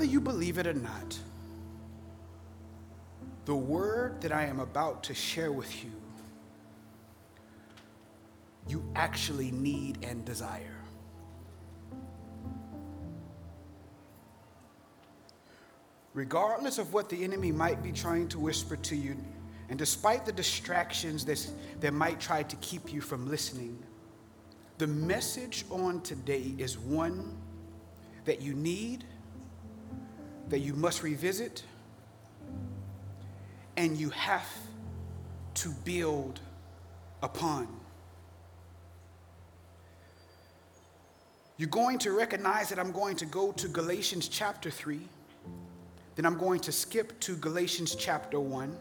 [0.00, 1.18] whether you believe it or not,
[3.44, 5.90] the word that I am about to share with you,
[8.66, 10.78] you actually need and desire.
[16.14, 19.18] Regardless of what the enemy might be trying to whisper to you,
[19.68, 23.78] and despite the distractions that might try to keep you from listening,
[24.78, 27.36] the message on today is one
[28.24, 29.04] that you need,
[30.50, 31.62] that you must revisit,
[33.76, 34.46] and you have
[35.54, 36.40] to build
[37.22, 37.66] upon.
[41.56, 45.00] You're going to recognize that I'm going to go to Galatians chapter 3,
[46.16, 48.76] then I'm going to skip to Galatians chapter 1,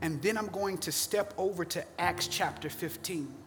[0.00, 3.43] and then I'm going to step over to Acts chapter 15.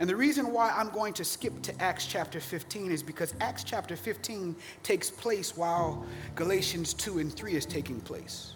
[0.00, 3.64] And the reason why I'm going to skip to Acts chapter 15 is because Acts
[3.64, 8.54] chapter 15 takes place while Galatians 2 and 3 is taking place.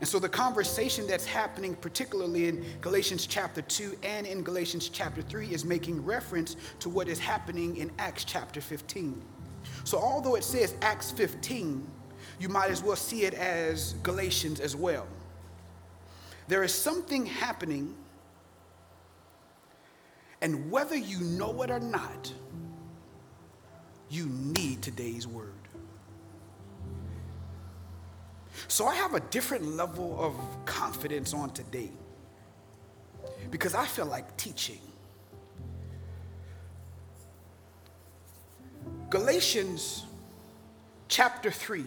[0.00, 5.22] And so the conversation that's happening, particularly in Galatians chapter 2 and in Galatians chapter
[5.22, 9.20] 3, is making reference to what is happening in Acts chapter 15.
[9.84, 11.86] So although it says Acts 15,
[12.40, 15.06] you might as well see it as Galatians as well.
[16.48, 17.94] There is something happening
[20.42, 22.32] and whether you know it or not,
[24.08, 25.52] you need today's word.
[28.68, 31.90] So I have a different level of confidence on today
[33.50, 34.80] because I feel like teaching.
[39.08, 40.04] Galatians
[41.08, 41.84] chapter 3.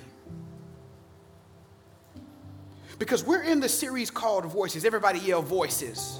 [2.99, 4.85] Because we're in the series called Voices.
[4.85, 6.19] Everybody yell voices.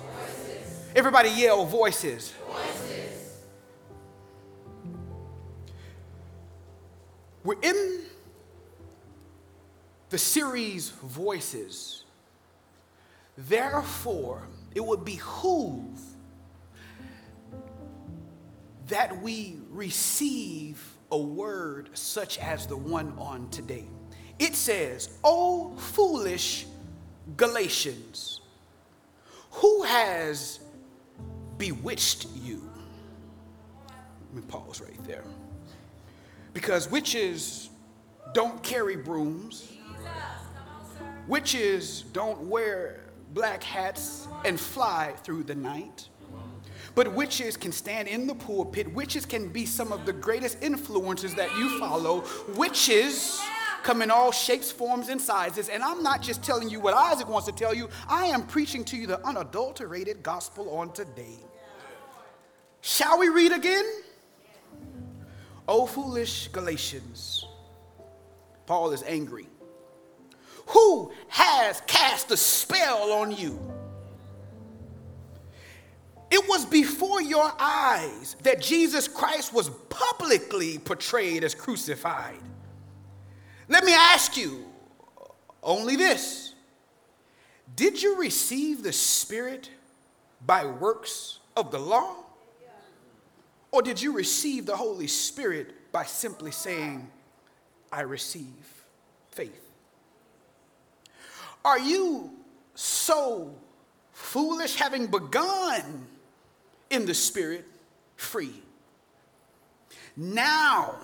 [0.95, 2.33] Everybody yell voices.
[2.47, 3.39] voices.
[7.43, 8.01] We're in
[10.11, 12.03] the series Voices.
[13.35, 15.99] Therefore, it would behoove
[18.87, 20.79] that we receive
[21.11, 23.85] a word such as the one on today.
[24.37, 26.67] It says, O foolish
[27.35, 28.41] Galatians,
[29.49, 30.59] who has
[31.57, 32.69] bewitched you.
[34.33, 35.23] Let me pause right there.
[36.53, 37.69] Because witches
[38.33, 39.71] don't carry brooms,
[41.27, 43.01] witches don't wear
[43.33, 46.09] black hats and fly through the night.
[46.95, 48.93] But witches can stand in the pulpit.
[48.93, 52.23] Witches can be some of the greatest influences that you follow.
[52.55, 53.41] Witches
[53.83, 55.69] come in all shapes, forms, and sizes.
[55.69, 58.83] And I'm not just telling you what Issac wants to tell you, I am preaching
[58.85, 61.37] to you the unadulterated gospel on today.
[62.81, 63.85] Shall we read again?
[65.67, 67.45] Oh, foolish Galatians,
[68.65, 69.47] Paul is angry.
[70.67, 73.59] Who has cast a spell on you?
[76.31, 82.39] It was before your eyes that Jesus Christ was publicly portrayed as crucified.
[83.67, 84.65] Let me ask you
[85.61, 86.53] only this
[87.75, 89.69] Did you receive the Spirit
[90.45, 92.15] by works of the law?
[93.71, 97.09] Or did you receive the Holy Spirit by simply saying,
[97.91, 98.85] I receive
[99.31, 99.71] faith?
[101.65, 102.29] Are you
[102.75, 103.55] so
[104.11, 106.05] foolish, having begun
[106.91, 107.65] in the Spirit
[108.15, 108.61] free?
[110.15, 110.97] Now,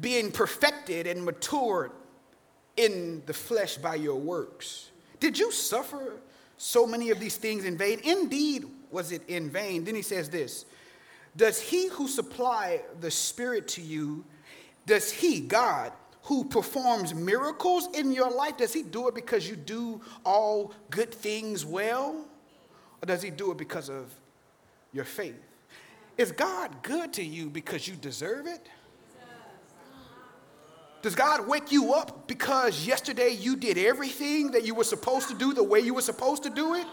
[0.00, 1.92] being perfected and matured
[2.76, 4.90] in the flesh by your works.
[5.20, 6.14] Did you suffer
[6.56, 8.00] so many of these things in vain?
[8.04, 9.84] Indeed, was it in vain?
[9.84, 10.64] Then he says this
[11.36, 14.24] Does he who supply the Spirit to you,
[14.86, 15.92] does he, God,
[16.22, 21.12] who performs miracles in your life, does he do it because you do all good
[21.12, 22.26] things well?
[23.02, 24.12] Or does he do it because of
[24.92, 25.40] your faith?
[26.16, 28.68] Is God good to you because you deserve it?
[31.00, 35.34] Does God wake you up because yesterday you did everything that you were supposed to
[35.34, 36.86] do the way you were supposed to do it?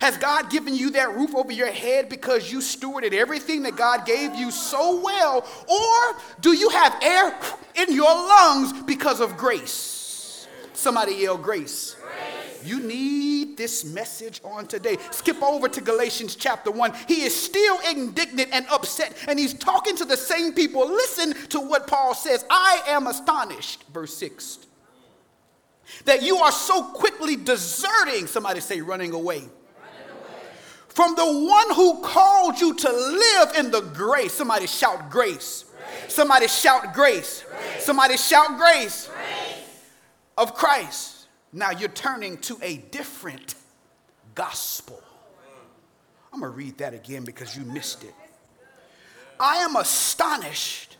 [0.00, 4.06] Has God given you that roof over your head because you stewarded everything that God
[4.06, 5.46] gave you so well?
[5.68, 7.36] Or do you have air
[7.74, 10.46] in your lungs because of grace?
[10.72, 11.96] Somebody yell grace.
[12.64, 14.96] You need this message on today.
[15.10, 16.92] Skip over to Galatians chapter 1.
[17.06, 20.86] He is still indignant and upset, and he's talking to the same people.
[20.86, 24.58] Listen to what Paul says I am astonished, verse 6,
[26.04, 29.44] that you are so quickly deserting, somebody say, running away.
[30.88, 34.32] From the one who called you to live in the grace.
[34.32, 35.64] Somebody shout grace.
[35.64, 36.12] grace.
[36.12, 37.44] Somebody shout grace.
[37.78, 39.08] Somebody shout grace.
[40.36, 41.17] Of Christ.
[41.52, 43.54] Now you're turning to a different
[44.34, 45.02] gospel.
[46.32, 48.14] I'm going to read that again because you missed it.
[49.40, 50.96] I am astonished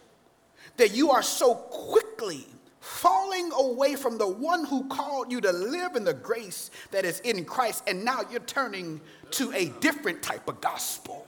[0.77, 2.47] that you are so quickly
[2.81, 7.21] falling away from the one who called you to live in the grace that is
[7.21, 9.01] in Christ, and now you're turning
[9.33, 11.27] to a different type of gospel.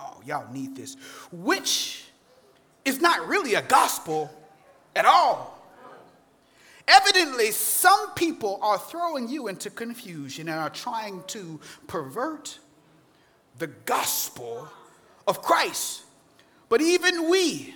[0.00, 0.96] Oh, y'all need this.
[1.30, 2.04] Which
[2.84, 4.32] is not really a gospel
[4.96, 5.57] at all.
[6.88, 12.58] Evidently, some people are throwing you into confusion and are trying to pervert
[13.58, 14.66] the gospel
[15.26, 16.02] of Christ.
[16.70, 17.74] But even we,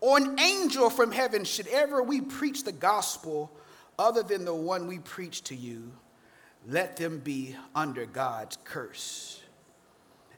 [0.00, 3.50] or an angel from heaven, should ever we preach the gospel
[3.98, 5.92] other than the one we preach to you,
[6.68, 9.40] let them be under God's curse.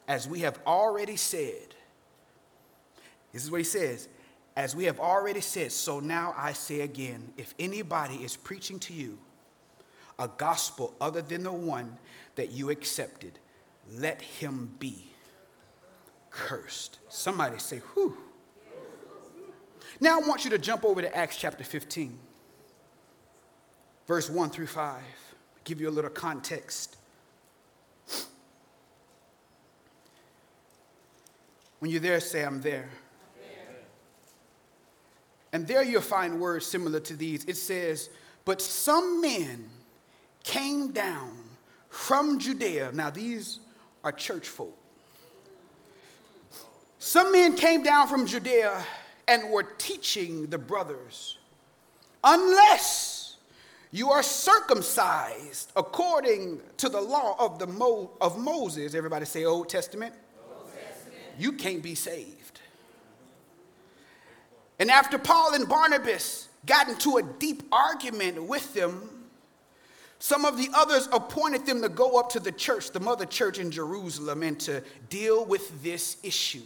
[0.09, 1.75] As we have already said,
[3.33, 4.09] this is what he says,
[4.56, 8.94] as we have already said, so now I say again if anybody is preaching to
[8.94, 9.19] you
[10.19, 11.99] a gospel other than the one
[12.37, 13.38] that you accepted,
[13.93, 15.11] let him be
[16.31, 16.99] cursed.
[17.11, 18.17] Somebody say, whew.
[20.00, 22.19] Now I want you to jump over to Acts chapter 15,
[24.06, 25.02] verse 1 through 5.
[25.64, 26.97] Give you a little context.
[31.79, 32.88] When you're there, say, I'm there.
[35.56, 37.47] And there you'll find words similar to these.
[37.47, 38.11] It says,
[38.44, 39.70] But some men
[40.44, 41.32] came down
[41.88, 42.91] from Judea.
[42.93, 43.61] Now, these
[44.05, 44.76] are church folk.
[46.99, 48.85] Some men came down from Judea
[49.29, 51.38] and were teaching the brothers,
[52.23, 53.38] unless
[53.93, 59.70] you are circumcised according to the law of, the Mo- of Moses, everybody say Old
[59.70, 60.14] Testament,
[60.50, 62.36] Old Testament, you can't be saved.
[64.78, 69.11] And after Paul and Barnabas got into a deep argument with them,
[70.19, 73.58] some of the others appointed them to go up to the church, the mother church
[73.58, 76.62] in Jerusalem, and to deal with this issue.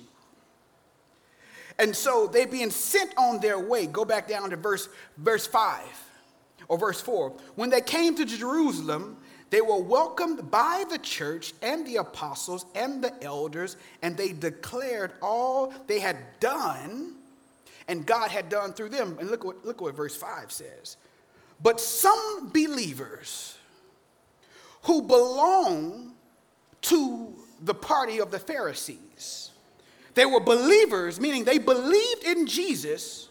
[1.79, 5.81] And so they being sent on their way, go back down to verse, verse 5
[6.69, 7.33] or verse 4.
[7.57, 9.17] When they came to Jerusalem,
[9.51, 15.12] they were welcomed by the church and the apostles and the elders, and they declared
[15.21, 17.15] all they had done
[17.88, 19.17] and God had done through them.
[19.21, 20.97] And look what, look what verse 5 says.
[21.62, 23.56] But some believers
[24.82, 26.15] who belong
[26.82, 29.50] to the party of the Pharisees
[30.15, 33.29] they were believers, meaning they believed in Jesus,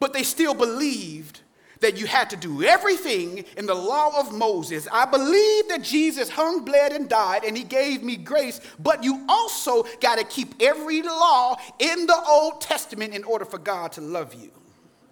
[0.00, 1.40] but they still believed
[1.80, 4.88] that you had to do everything in the law of Moses.
[4.90, 9.24] I believe that Jesus hung, bled, and died, and he gave me grace, but you
[9.28, 14.00] also got to keep every law in the Old Testament in order for God to
[14.00, 14.50] love you.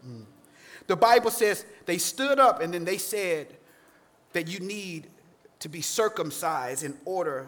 [0.07, 0.25] Mm.
[0.87, 3.49] The Bible says they stood up and then they said
[4.33, 5.09] that you need
[5.61, 7.47] to be circumcised in order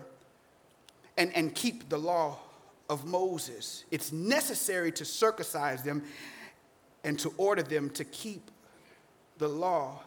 [1.17, 2.39] and, and keep the law
[2.89, 3.85] of Moses.
[3.91, 6.05] It's necessary to circumcise them
[7.05, 8.51] and to order them to keep
[9.39, 10.01] the law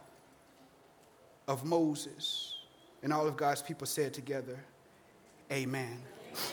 [1.48, 2.56] of Moses.
[3.04, 4.60] And all of God's people said together,
[5.52, 5.98] Amen.
[6.30, 6.44] Amen.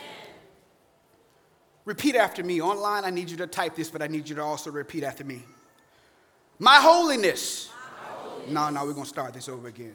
[1.84, 2.60] Repeat after me.
[2.60, 5.24] Online, I need you to type this, but I need you to also repeat after
[5.24, 5.42] me.
[6.58, 7.70] My holiness.
[7.70, 8.50] My holiness.
[8.50, 9.94] No, no, we're going to start this over again.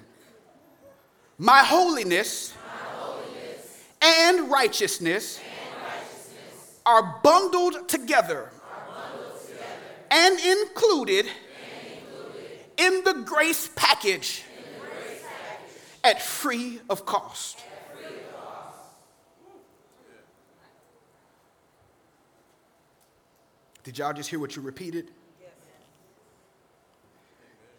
[1.37, 3.83] My holiness, My holiness.
[4.01, 5.39] and righteousness.
[5.39, 5.53] And
[6.85, 8.49] are bundled together,
[10.11, 11.25] and, included
[12.77, 14.44] in the grace package,
[16.03, 17.60] at free of cost.
[23.84, 25.12] Did y'all just hear what you repeated?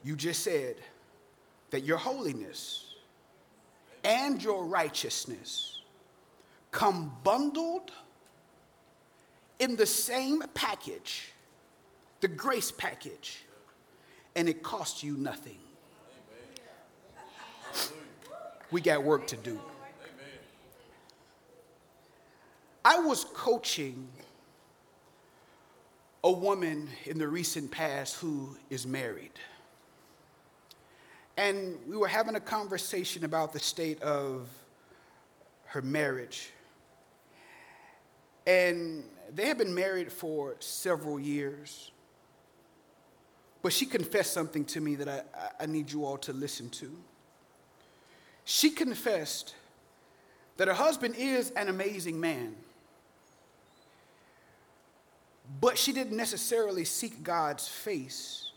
[0.02, 0.76] You just said
[1.70, 2.94] that your holiness
[4.04, 5.80] and your righteousness
[6.70, 7.90] come bundled
[9.58, 11.32] in the same package,
[12.20, 13.44] the grace package,
[14.36, 15.58] and it costs you nothing.
[18.70, 19.60] We got work to do.
[22.84, 24.08] I was coaching
[26.22, 29.32] a woman in the recent past who is married.
[31.36, 34.48] And we were having a conversation about the state of
[35.66, 36.50] her marriage.
[38.46, 41.90] And they had been married for several years.
[43.64, 46.92] But she confessed something to me that I, I need you all to listen to.
[48.44, 49.56] She confessed
[50.58, 52.54] that her husband is an amazing man.
[55.60, 58.50] but she didn't necessarily seek God's face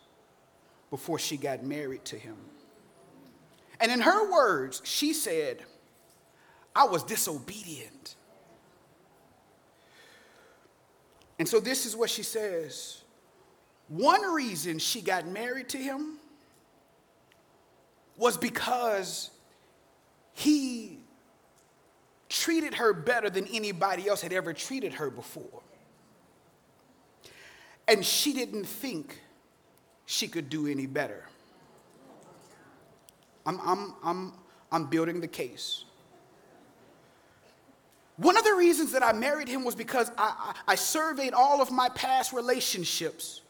[0.89, 2.37] before she got married to him.
[3.79, 5.63] And in her words, she said,
[6.75, 8.15] I was disobedient.
[11.37, 13.03] And so this is what she says.
[13.87, 16.17] One reason she got married to him
[18.17, 19.29] was because
[20.33, 20.97] he
[22.29, 25.61] treated her better than anybody else had ever treated her before.
[27.87, 29.21] And she didn't think
[30.05, 31.23] she could do any better.
[33.45, 34.33] I'm, I'm, I'm,
[34.71, 35.85] I'm building the case.
[38.17, 41.61] One of the reasons that I married him was because I, I, I, surveyed all
[41.61, 43.41] of my past relationships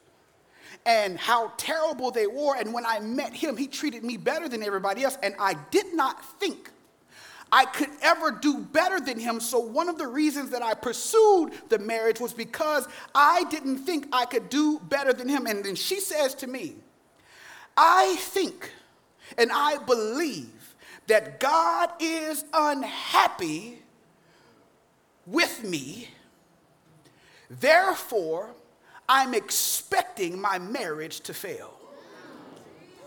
[0.88, 2.56] and how terrible they were.
[2.56, 5.18] And when I met him, he treated me better than everybody else.
[5.22, 6.72] And I did not think
[7.52, 9.40] I could ever do better than him.
[9.40, 14.08] So, one of the reasons that I pursued the marriage was because I didn't think
[14.12, 15.46] I could do better than him.
[15.46, 16.76] And then she says to me,
[17.76, 18.72] I think
[19.38, 20.76] and I believe
[21.08, 23.80] that God is unhappy
[25.26, 26.10] with me.
[27.50, 28.52] Therefore,
[29.10, 31.74] I'm expecting my marriage to fail.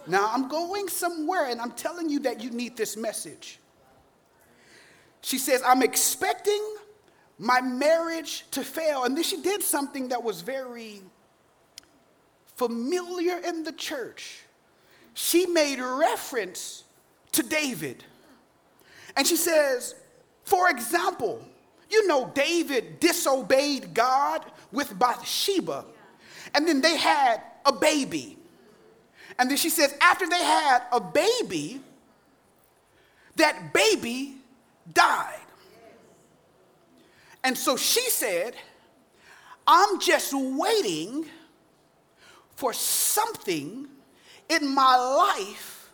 [0.06, 3.58] Now, I'm going somewhere and I'm telling you that you need this message.
[5.20, 6.62] She says, I'm expecting
[7.38, 9.04] my marriage to fail.
[9.04, 11.02] And then she did something that was very
[12.56, 14.40] familiar in the church.
[15.14, 16.84] She made reference
[17.32, 18.04] to David.
[19.16, 19.94] And she says,
[20.44, 21.44] for example,
[21.90, 25.84] you know, David disobeyed God with Bathsheba.
[26.54, 28.36] And then they had a baby.
[29.38, 31.80] And then she says, after they had a baby,
[33.36, 34.36] that baby
[34.92, 35.38] died.
[37.42, 38.54] And so she said,
[39.66, 41.26] I'm just waiting
[42.56, 43.86] for something
[44.48, 45.90] in my life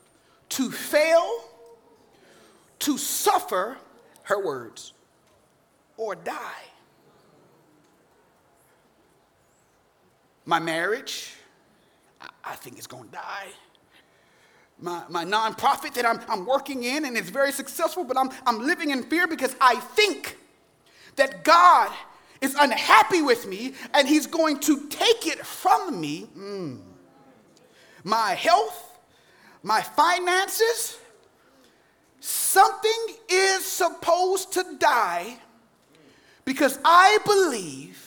[0.48, 1.44] to fail,
[2.80, 3.76] to suffer,
[4.22, 4.92] her words,
[5.96, 6.64] or die.
[10.46, 11.34] My marriage,
[12.42, 13.48] I think it's gonna die
[14.78, 18.60] my, my nonprofit that I'm, I'm working in and it's very successful, but I'm, I'm
[18.60, 20.36] living in fear because I think
[21.16, 21.92] that God
[22.40, 26.28] is unhappy with me and he's going to take it from me.
[26.36, 26.80] Mm.
[28.04, 28.98] My health,
[29.62, 30.98] my finances,
[32.20, 35.38] something is supposed to die
[36.44, 38.05] because I believe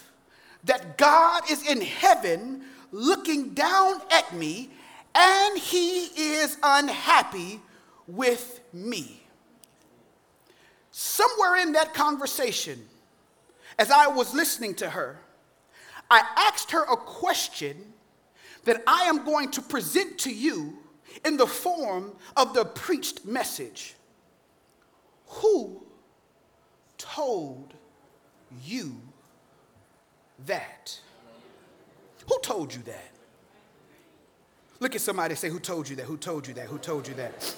[0.64, 4.70] that God is in heaven looking down at me
[5.16, 7.62] and he is unhappy
[8.08, 9.22] with me.
[10.92, 12.84] Somewhere in that conversation,
[13.78, 15.20] as I was listening to her,
[16.12, 17.94] I asked her a question
[18.66, 20.78] that I am going to present to you
[21.26, 23.96] in the form of the preached message.
[25.28, 25.84] Who
[26.98, 27.74] told
[28.64, 28.98] you
[30.46, 31.00] that?
[32.28, 33.12] Who told you that?
[34.80, 36.06] Look at somebody say, Who told you that?
[36.06, 36.68] Who told you that?
[36.68, 37.56] Who told you that?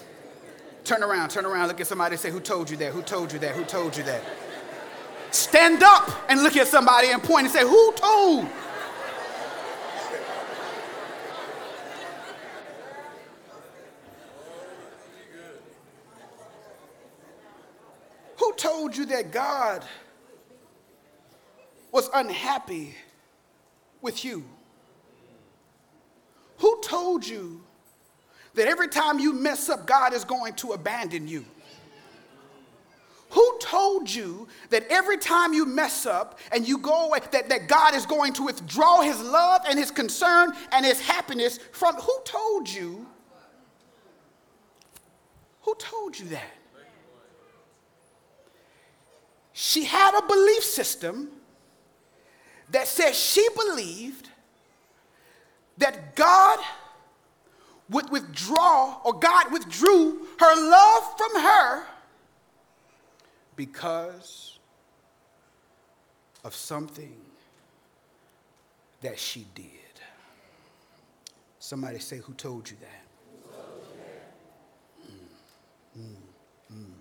[0.83, 2.93] Turn around, turn around, look at somebody say, Who told you that?
[2.93, 3.55] Who told you that?
[3.55, 4.23] Who told you that?
[5.31, 8.47] Stand up and look at somebody and point and say, Who told?
[18.38, 19.85] Who told you that God
[21.91, 22.95] was unhappy
[24.01, 24.43] with you?
[26.57, 27.62] Who told you
[28.53, 31.45] that every time you mess up, God is going to abandon you?
[33.31, 37.69] Who told you that every time you mess up and you go away, that, that
[37.69, 41.95] God is going to withdraw his love and his concern and his happiness from?
[41.95, 43.07] Who told you?
[45.62, 46.51] Who told you that?
[49.53, 51.29] She had a belief system
[52.72, 54.30] that said she believed
[55.78, 56.60] that God
[57.90, 61.84] would withdraw, or God withdrew her love from her
[63.56, 64.60] because
[66.44, 67.16] of something
[69.01, 69.66] that she did.
[71.60, 73.06] Somebody say, Who told you that?
[75.98, 76.92] Mm, mm, mm.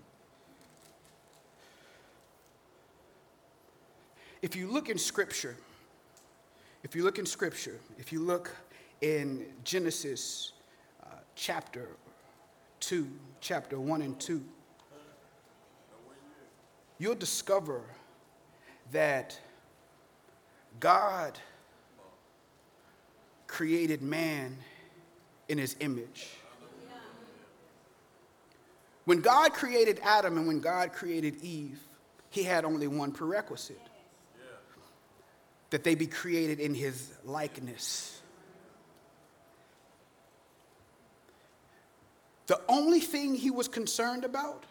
[4.42, 5.54] If you look in Scripture,
[6.82, 8.50] if you look in Scripture, if you look
[9.02, 10.52] in Genesis
[11.02, 11.88] uh, chapter
[12.80, 13.06] 2,
[13.40, 14.42] chapter 1 and 2,
[16.98, 17.82] you'll discover
[18.92, 19.38] that
[20.78, 21.38] God
[23.46, 24.56] created man
[25.50, 26.28] in his image.
[29.04, 31.80] When God created Adam and when God created Eve,
[32.30, 33.89] he had only one prerequisite
[35.70, 38.20] that they be created in his likeness.
[42.46, 44.64] The only thing he was concerned about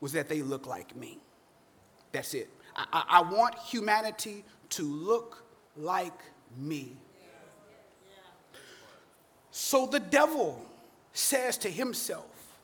[0.00, 1.18] was that they look like me.
[2.12, 2.48] That's it.
[2.74, 5.44] I, I, want humanity to look
[5.76, 6.18] like
[6.56, 6.96] me.
[9.50, 10.64] So the devil
[11.12, 12.56] says to himself,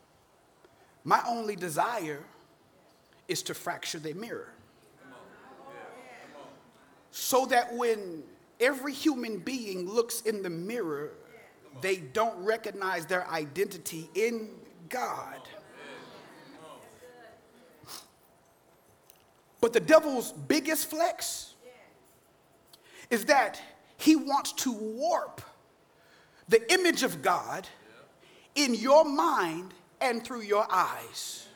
[1.02, 2.22] My only desire
[3.26, 4.54] is to fracture the mirror.
[7.16, 8.24] So that when
[8.58, 11.12] every human being looks in the mirror,
[11.80, 14.50] they don't recognize their identity in
[14.88, 15.38] God.
[19.60, 21.54] But the devil's biggest flex
[23.10, 23.62] is that
[23.96, 25.40] he wants to warp
[26.48, 27.68] the image of God
[28.56, 31.46] in your mind and through your eyes.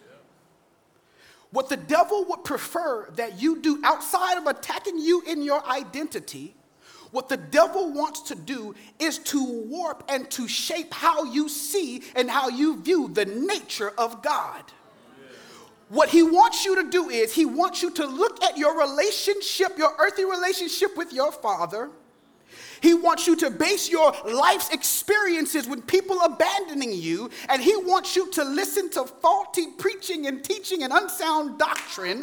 [1.51, 6.55] What the devil would prefer that you do outside of attacking you in your identity,
[7.11, 12.03] what the devil wants to do is to warp and to shape how you see
[12.15, 14.63] and how you view the nature of God.
[15.89, 19.79] What he wants you to do is he wants you to look at your relationship,
[19.79, 21.89] your earthly relationship with your father.
[22.81, 28.17] He wants you to base your life's experiences with people abandoning you, and he wants
[28.17, 32.23] you to listen to faulty preaching and teaching and unsound doctrine.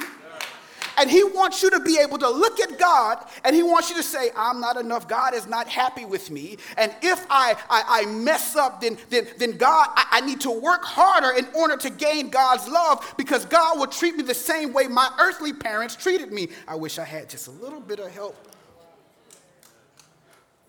[0.97, 3.95] And he wants you to be able to look at God and he wants you
[3.97, 5.07] to say, I'm not enough.
[5.07, 6.57] God is not happy with me.
[6.77, 10.51] And if I, I, I mess up, then, then, then God, I, I need to
[10.51, 14.73] work harder in order to gain God's love because God will treat me the same
[14.73, 16.49] way my earthly parents treated me.
[16.67, 18.35] I wish I had just a little bit of help.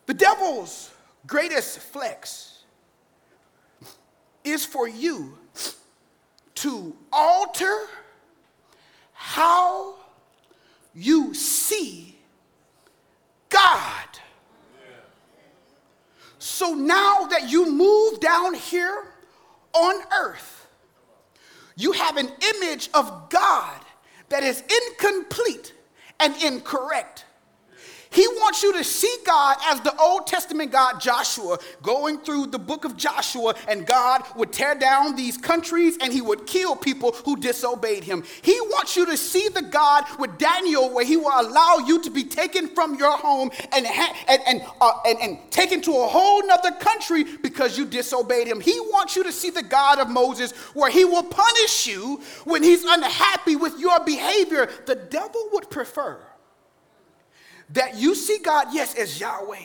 [0.07, 0.91] The devil's
[1.27, 2.63] greatest flex
[4.45, 5.37] is for you
[6.57, 7.87] to alter
[9.13, 9.97] how
[10.95, 12.17] you see
[13.49, 14.07] God.
[16.39, 19.09] So now that you move down here
[19.75, 20.69] on earth,
[21.77, 23.81] you have an image of God
[24.29, 25.75] that is incomplete
[26.19, 27.26] and incorrect.
[28.17, 32.59] He wants you to see God as the Old Testament God Joshua, going through the
[32.59, 37.13] book of Joshua, and God would tear down these countries and he would kill people
[37.27, 38.25] who disobeyed him.
[38.41, 42.11] He wants you to see the God with Daniel, where he will allow you to
[42.11, 46.47] be taken from your home and, and, and, uh, and, and taken to a whole
[46.47, 48.63] nother country because you disobeyed him.
[48.63, 52.63] He wants you to see the God of Moses, where he will punish you when
[52.63, 54.71] he's unhappy with your behavior.
[54.87, 56.19] The devil would prefer
[57.71, 59.57] that you see God, yes, as Yahweh,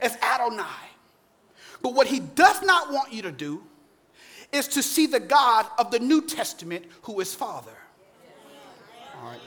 [0.00, 0.64] as Adonai.
[1.82, 3.62] But what he does not want you to do
[4.52, 7.76] is to see the God of the New Testament who is Father.
[9.20, 9.40] All right.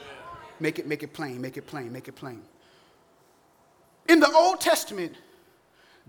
[0.60, 2.42] Make it, make it plain, make it plain, make it plain.
[4.08, 5.14] In the Old Testament,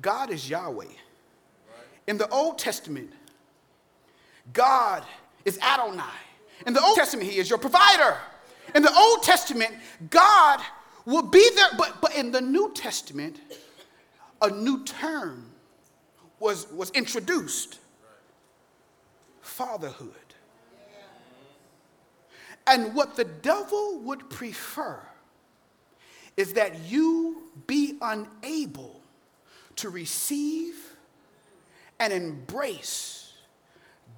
[0.01, 0.85] God is Yahweh.
[2.07, 3.11] In the Old Testament,
[4.53, 5.03] God
[5.43, 6.03] is Adonai.
[6.67, 8.17] In the Old Testament, He is your provider.
[8.73, 9.73] In the Old Testament,
[10.09, 10.61] God
[11.05, 11.69] will be there.
[11.77, 13.39] But, but in the New Testament,
[14.41, 15.51] a new term
[16.39, 17.79] was, was introduced
[19.41, 20.11] fatherhood.
[22.67, 24.99] And what the devil would prefer
[26.35, 28.99] is that you be unable
[29.77, 30.75] to receive
[31.99, 33.33] and embrace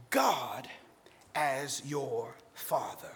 [0.09, 0.67] God
[1.35, 3.11] as your father.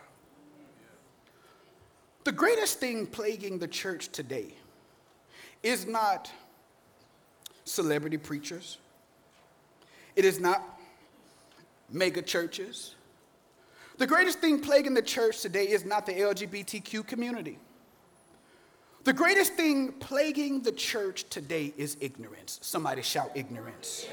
[2.23, 4.53] The greatest thing plaguing the church today
[5.63, 6.31] is not
[7.65, 8.77] celebrity preachers,
[10.15, 10.79] it is not
[11.89, 12.95] mega churches.
[13.97, 17.59] The greatest thing plaguing the church today is not the LGBTQ community.
[19.03, 22.59] The greatest thing plaguing the church today is ignorance.
[22.63, 24.07] Somebody shout ignorance.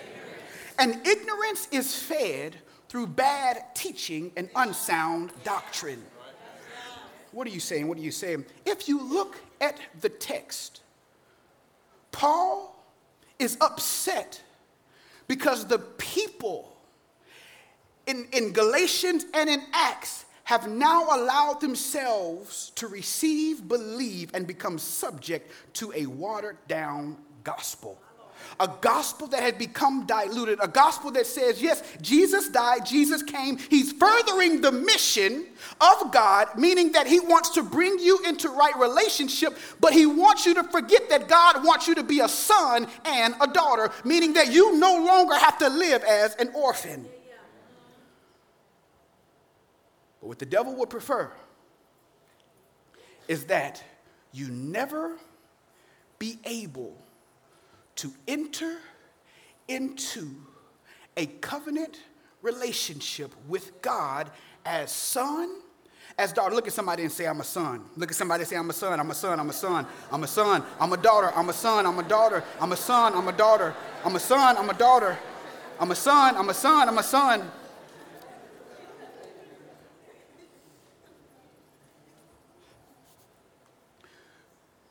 [0.79, 2.57] And ignorance is fed
[2.89, 6.03] through bad teaching and unsound doctrine.
[7.39, 7.87] What are you saying?
[7.87, 8.47] What are you saying?
[8.67, 10.81] If you look at the text,
[12.11, 12.85] Paul
[13.39, 14.43] is upset
[15.29, 16.77] because the people
[18.09, 24.77] in, in Galatians and in Acts have now allowed themselves to receive, believe, and become
[24.77, 28.03] subject to a watered down gospel.
[28.61, 33.59] A gospel that had become diluted, a gospel that says, yes, Jesus died, Jesus came.
[33.59, 35.47] He's furthering the mission
[35.81, 40.47] of God, meaning that He wants to bring you into right relationship, but He wants
[40.47, 44.33] you to forget that God wants you to be a son and a daughter, meaning
[44.35, 47.07] that you no longer have to live as an orphan.
[50.21, 51.31] But what the devil would prefer
[53.29, 53.83] is that
[54.33, 55.17] you never
[56.19, 56.97] be able
[57.99, 58.79] to enter
[59.67, 60.31] into
[61.17, 61.99] a covenant
[62.43, 64.31] relationship with God
[64.65, 65.61] as son,
[66.17, 66.55] as daughter.
[66.55, 67.83] Look at somebody and say, I'm a son.
[67.97, 70.23] Look at somebody and say, I'm a son, I'm a son, I'm a son, I'm
[70.23, 73.29] a son, I'm a daughter, I'm a son, I'm a daughter, I'm a son, I'm
[73.29, 75.19] a daughter, I'm a son, I'm a daughter,
[75.81, 77.51] I'm a son, I'm a son, I'm a son.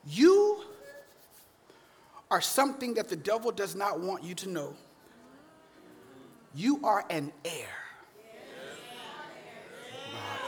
[0.04, 0.67] You
[2.30, 4.74] are something that the devil does not want you to know.
[6.54, 7.66] You are an heir.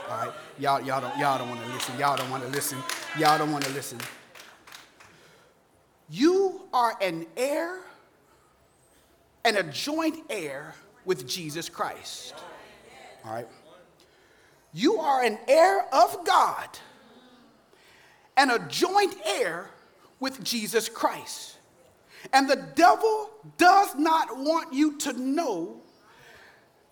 [0.09, 1.97] All right, y'all, y'all don't, y'all don't want to listen.
[1.97, 2.77] Y'all don't want to listen.
[3.17, 3.97] Y'all don't want to listen.
[6.09, 7.79] You are an heir
[9.45, 12.33] and a joint heir with Jesus Christ.
[13.23, 13.47] All right.
[14.73, 16.67] You are an heir of God
[18.35, 19.69] and a joint heir
[20.19, 21.50] with Jesus Christ.
[22.33, 25.81] And the devil does not want you to know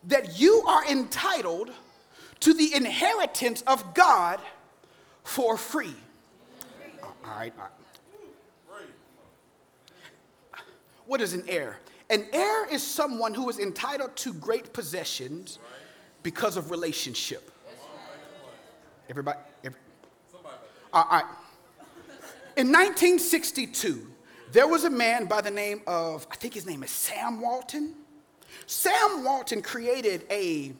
[0.06, 1.72] that you are entitled
[2.40, 4.40] to the inheritance of God
[5.24, 5.96] for free.
[7.04, 7.72] All right, all right.
[11.06, 11.80] What is an heir?
[12.12, 15.60] An heir is someone who is entitled to great possessions
[16.24, 17.52] because of relationship.
[19.10, 19.40] Everybody?
[19.64, 19.80] Every,
[20.94, 21.24] all right.
[22.58, 24.08] In 1962,
[24.52, 27.94] there was a man by the name of, I think his name is Sam Walton.
[28.66, 30.74] Sam Walton created a,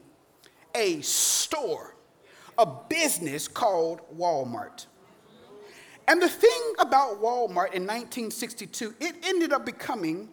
[0.74, 1.94] a store,
[2.58, 4.86] a business called Walmart.
[6.08, 10.28] And the thing about Walmart in 1962, it ended up becoming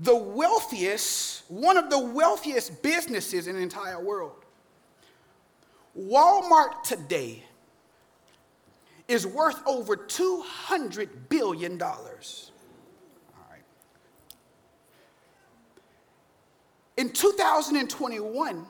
[0.00, 4.44] the wealthiest, one of the wealthiest businesses in the entire world.
[5.96, 7.44] Walmart today
[9.08, 11.80] is worth over $200 billion.
[11.82, 11.98] All
[13.50, 13.62] right.
[16.96, 18.66] In 2021,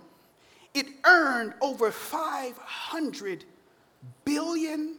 [0.75, 3.43] it earned over $500
[4.25, 4.97] billion.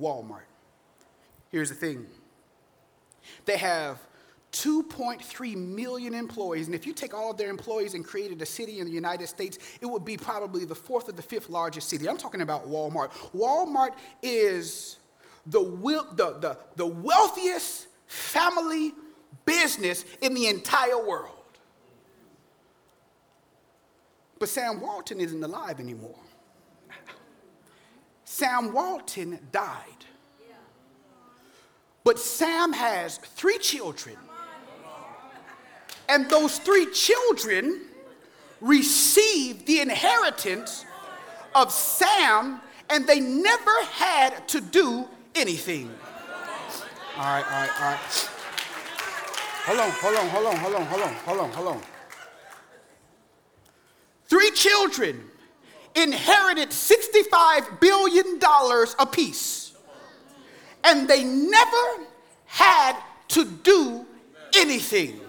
[0.00, 0.40] Walmart.
[1.50, 2.06] Here's the thing
[3.44, 3.98] they have
[4.52, 6.66] 2.3 million employees.
[6.66, 9.26] And if you take all of their employees and created a city in the United
[9.26, 12.08] States, it would be probably the fourth or the fifth largest city.
[12.08, 13.10] I'm talking about Walmart.
[13.34, 14.98] Walmart is
[15.46, 18.92] the, the, the, the wealthiest family
[19.46, 21.30] business in the entire world.
[24.38, 26.18] But Sam Walton isn't alive anymore.
[28.24, 29.86] Sam Walton died.
[32.04, 34.16] But Sam has three children
[36.12, 37.80] and those three children
[38.60, 40.84] received the inheritance
[41.54, 45.90] of Sam, and they never had to do anything.
[47.16, 48.28] All right, all right, all right.
[49.64, 51.82] Hold on, hold on, hold on, hold on, hold on, hold on, hold on.
[54.26, 55.24] Three children
[55.94, 58.38] inherited $65 billion
[58.98, 59.72] apiece,
[60.84, 62.06] and they never
[62.44, 62.96] had
[63.28, 64.04] to do
[64.54, 65.21] anything.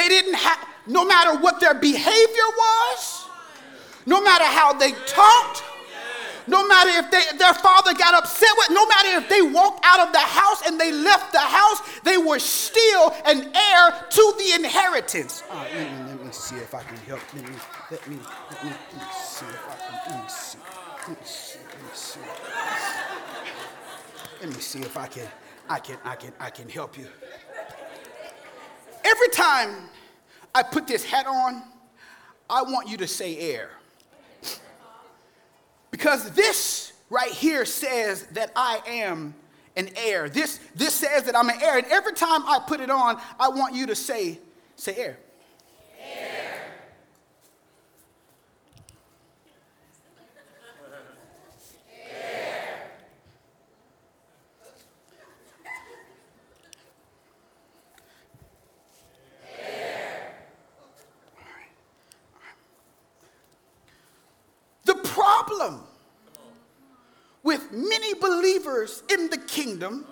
[0.00, 3.26] They didn't have, no matter what their behavior was,
[4.06, 5.62] no matter how they talked,
[6.46, 10.00] no matter if they, their father got upset with, no matter if they walked out
[10.00, 14.52] of the house and they left the house, they were still an heir to the
[14.54, 15.42] inheritance.
[15.50, 17.20] Uh, let, me, let, me, see if I can help.
[17.34, 17.56] Let me,
[17.90, 18.16] let me,
[18.50, 20.58] let me, let me see if I can, let me see,
[21.08, 22.20] let me see, let me see.
[24.40, 25.28] Let me see if I can,
[25.68, 27.06] I can, I can, I can help you.
[29.04, 29.70] Every time
[30.54, 31.62] I put this hat on,
[32.48, 33.70] I want you to say heir.
[35.90, 39.34] Because this right here says that I am
[39.76, 40.28] an heir.
[40.28, 41.78] This, this says that I'm an heir.
[41.78, 44.38] And every time I put it on, I want you to say,
[44.76, 45.18] say heir.
[65.50, 65.80] problem
[67.42, 70.06] with many many believers in the kingdom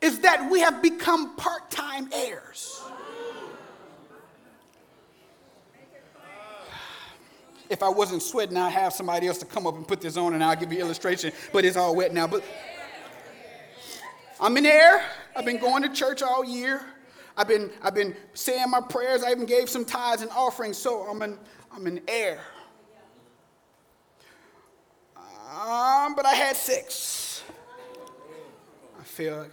[0.00, 2.82] is that we have become part time heirs.
[7.70, 10.34] If I wasn't sweating, I'd have somebody else to come up and put this on
[10.34, 12.26] and I'll give you an illustration, but it's all wet now.
[12.26, 12.44] But
[14.40, 15.02] I'm an heir.
[15.34, 16.82] I've been going to church all year.
[17.34, 19.22] I've been, I've been saying my prayers.
[19.22, 21.38] I even gave some tithes and offerings, so I'm an,
[21.72, 22.40] I'm an heir.
[25.62, 27.44] Um, but I had six.
[28.98, 29.52] I feel like,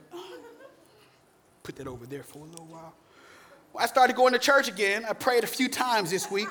[1.61, 2.95] put that over there for a little while.
[3.71, 5.05] Well, I started going to church again.
[5.07, 6.47] I prayed a few times this week.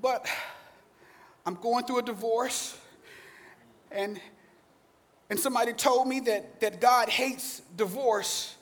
[0.00, 0.28] but
[1.44, 2.78] I'm going through a divorce,
[3.90, 4.20] and,
[5.28, 8.54] and somebody told me that, that God hates divorce.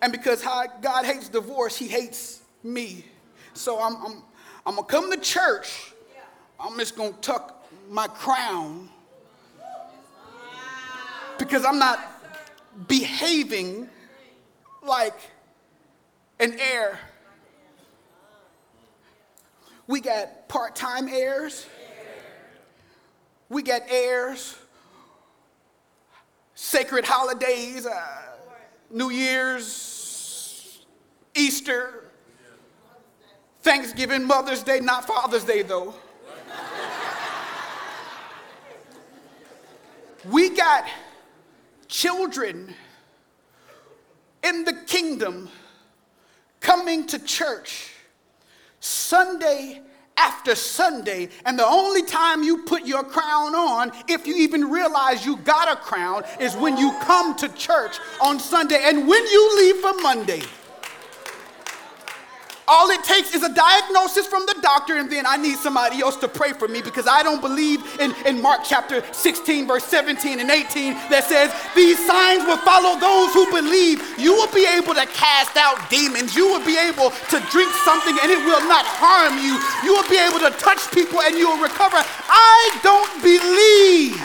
[0.00, 3.04] And because God hates divorce, He hates me.
[3.52, 4.22] So I'm, I'm,
[4.66, 5.92] I'm going to come to church.
[6.58, 8.88] I'm just going to tuck my crown
[11.38, 12.00] because I'm not
[12.88, 13.88] behaving
[14.82, 15.18] like
[16.40, 16.98] an heir.
[19.86, 21.64] We got part time heirs,
[23.48, 24.56] we got heirs,
[26.56, 28.22] sacred holidays, uh,
[28.90, 30.84] New Year's,
[31.36, 32.05] Easter,
[33.66, 35.92] Thanksgiving, Mother's Day, not Father's Day though.
[40.30, 40.84] we got
[41.88, 42.72] children
[44.44, 45.48] in the kingdom
[46.60, 47.90] coming to church
[48.78, 49.82] Sunday
[50.16, 55.26] after Sunday, and the only time you put your crown on, if you even realize
[55.26, 59.56] you got a crown, is when you come to church on Sunday and when you
[59.56, 60.42] leave for Monday.
[62.68, 66.16] All it takes is a diagnosis from the doctor, and then I need somebody else
[66.16, 70.40] to pray for me because I don't believe in, in Mark chapter 16, verse 17
[70.40, 74.02] and 18 that says, These signs will follow those who believe.
[74.18, 76.34] You will be able to cast out demons.
[76.34, 79.54] You will be able to drink something and it will not harm you.
[79.86, 82.02] You will be able to touch people and you will recover.
[82.02, 84.18] I don't believe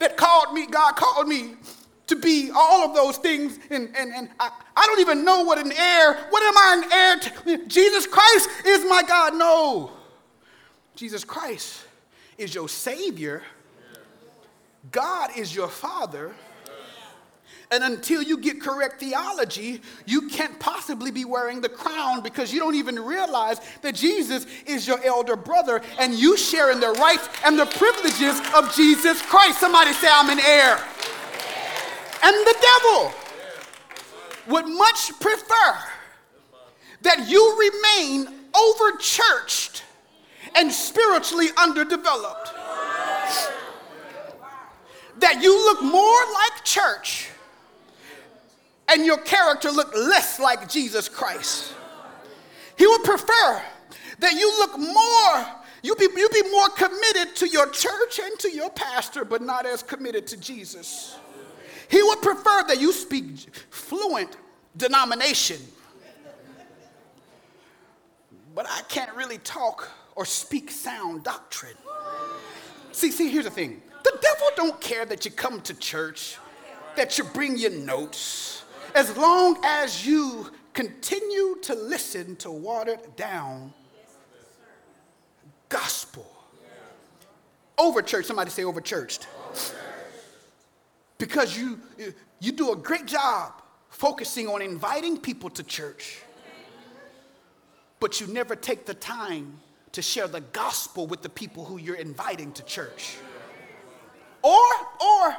[0.00, 1.57] that called me, God called me
[2.08, 3.58] to be all of those things.
[3.70, 6.92] And, and, and I, I don't even know what an heir, what am I an
[6.92, 7.66] heir to?
[7.66, 9.34] Jesus Christ is my God.
[9.34, 9.92] No.
[10.96, 11.84] Jesus Christ
[12.36, 13.42] is your Savior.
[14.90, 16.34] God is your Father.
[17.70, 22.58] And until you get correct theology, you can't possibly be wearing the crown because you
[22.60, 27.28] don't even realize that Jesus is your elder brother and you share in the rights
[27.44, 29.60] and the privileges of Jesus Christ.
[29.60, 30.82] Somebody say, I'm an heir
[32.22, 33.12] and the devil
[34.48, 35.78] would much prefer
[37.02, 39.84] that you remain over churched
[40.56, 42.52] and spiritually underdeveloped.
[45.18, 47.28] That you look more like church
[48.88, 51.74] and your character look less like Jesus Christ.
[52.76, 53.62] He would prefer
[54.20, 55.46] that you look more,
[55.82, 59.66] you be, you be more committed to your church and to your pastor, but not
[59.66, 61.16] as committed to Jesus.
[61.88, 63.24] He would prefer that you speak
[63.70, 64.36] fluent
[64.76, 65.60] denomination.
[68.54, 71.76] But I can't really talk or speak sound doctrine.
[72.92, 73.80] See, see, here's the thing.
[74.04, 76.36] The devil don't care that you come to church,
[76.96, 83.72] that you bring your notes, as long as you continue to listen to watered down
[85.68, 86.26] gospel.
[87.76, 89.28] Over church, somebody say over churched
[91.18, 91.80] because you,
[92.40, 93.52] you do a great job
[93.90, 96.20] focusing on inviting people to church,
[98.00, 99.58] but you never take the time
[99.92, 103.16] to share the gospel with the people who you're inviting to church.
[104.42, 104.62] Or,
[105.00, 105.36] or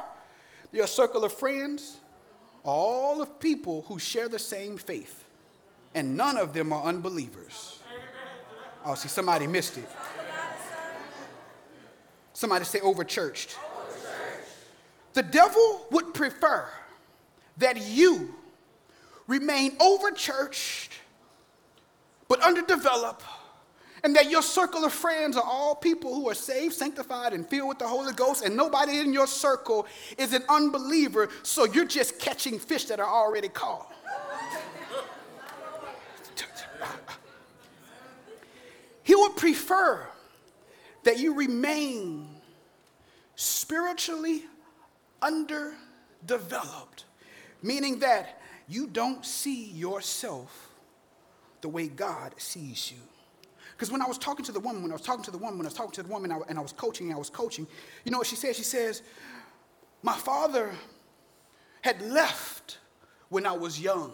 [0.72, 1.96] your circle of friends,
[2.62, 5.24] all of people who share the same faith,
[5.94, 7.78] and none of them are unbelievers.
[8.84, 9.88] Oh, see, somebody missed it.
[12.32, 13.56] Somebody say over churched.
[15.12, 16.68] The devil would prefer
[17.58, 18.34] that you
[19.26, 20.92] remain over churched
[22.30, 23.24] but underdeveloped,
[24.04, 27.68] and that your circle of friends are all people who are saved, sanctified, and filled
[27.68, 29.84] with the Holy Ghost, and nobody in your circle
[30.16, 33.92] is an unbeliever, so you're just catching fish that are already caught.
[39.02, 40.06] he would prefer
[41.02, 42.28] that you remain
[43.34, 44.44] spiritually
[45.22, 47.04] underdeveloped,
[47.62, 50.72] meaning that you don't see yourself
[51.60, 52.98] the way God sees you.
[53.72, 55.58] Because when I was talking to the woman, when I was talking to the woman,
[55.58, 57.66] when I was talking to the woman, and I was coaching, I was coaching,
[58.04, 58.54] you know what she said?
[58.54, 59.02] She says,
[60.02, 60.70] My father
[61.82, 62.78] had left
[63.30, 64.12] when I was young,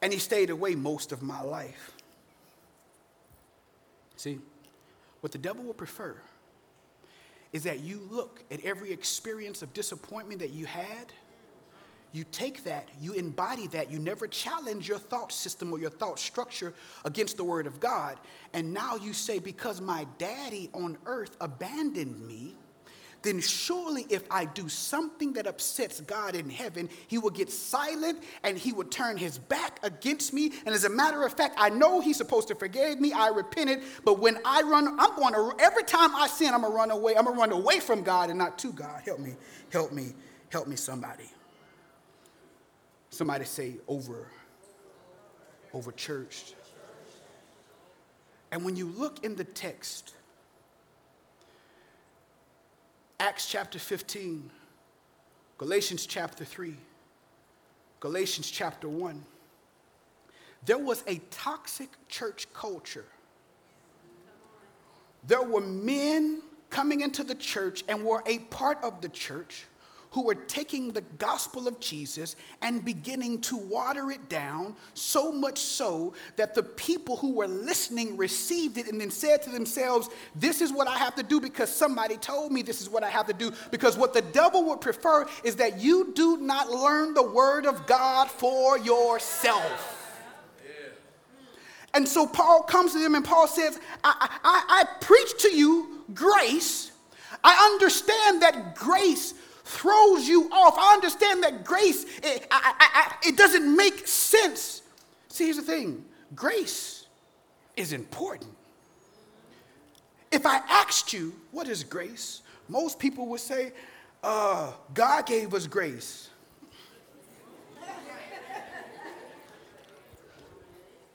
[0.00, 1.92] and he stayed away most of my life.
[4.16, 4.38] See,
[5.20, 6.16] what the devil will prefer
[7.56, 11.12] is that you look at every experience of disappointment that you had
[12.16, 16.18] you take that, you embody that, you never challenge your thought system or your thought
[16.18, 16.72] structure
[17.04, 18.18] against the Word of God.
[18.54, 22.54] And now you say, because my daddy on earth abandoned me,
[23.26, 28.22] then surely if I do something that upsets God in heaven, he will get silent
[28.42, 30.52] and he will turn his back against me.
[30.64, 33.12] And as a matter of fact, I know he's supposed to forgive me.
[33.12, 33.82] I repented.
[34.04, 36.90] But when I run, I'm going to, every time I sin, I'm going to run
[36.90, 37.16] away.
[37.16, 39.02] I'm going to run away from God and not to God.
[39.04, 39.34] Help me,
[39.70, 40.14] help me,
[40.50, 41.30] help me, somebody.
[43.10, 44.28] Somebody say over,
[45.72, 46.54] over churched.
[48.52, 50.15] And when you look in the text,
[53.18, 54.50] Acts chapter 15,
[55.56, 56.76] Galatians chapter 3,
[58.00, 59.24] Galatians chapter 1,
[60.66, 63.06] there was a toxic church culture.
[65.26, 69.64] There were men coming into the church and were a part of the church
[70.16, 75.58] who were taking the gospel of Jesus and beginning to water it down, so much
[75.58, 80.62] so that the people who were listening received it and then said to themselves, This
[80.62, 83.26] is what I have to do because somebody told me this is what I have
[83.26, 83.52] to do.
[83.70, 87.86] Because what the devil would prefer is that you do not learn the word of
[87.86, 89.92] God for yourself.
[91.92, 96.04] And so Paul comes to them and Paul says, I, I, I preach to you
[96.14, 96.90] grace.
[97.44, 99.34] I understand that grace
[99.66, 100.76] throws you off.
[100.78, 104.82] I understand that grace, it, I, I, I, it doesn't make sense.
[105.28, 107.06] See, here's the thing grace
[107.76, 108.50] is important.
[110.30, 112.42] If I asked you, what is grace?
[112.68, 113.72] Most people would say,
[114.22, 116.30] uh, God gave us grace.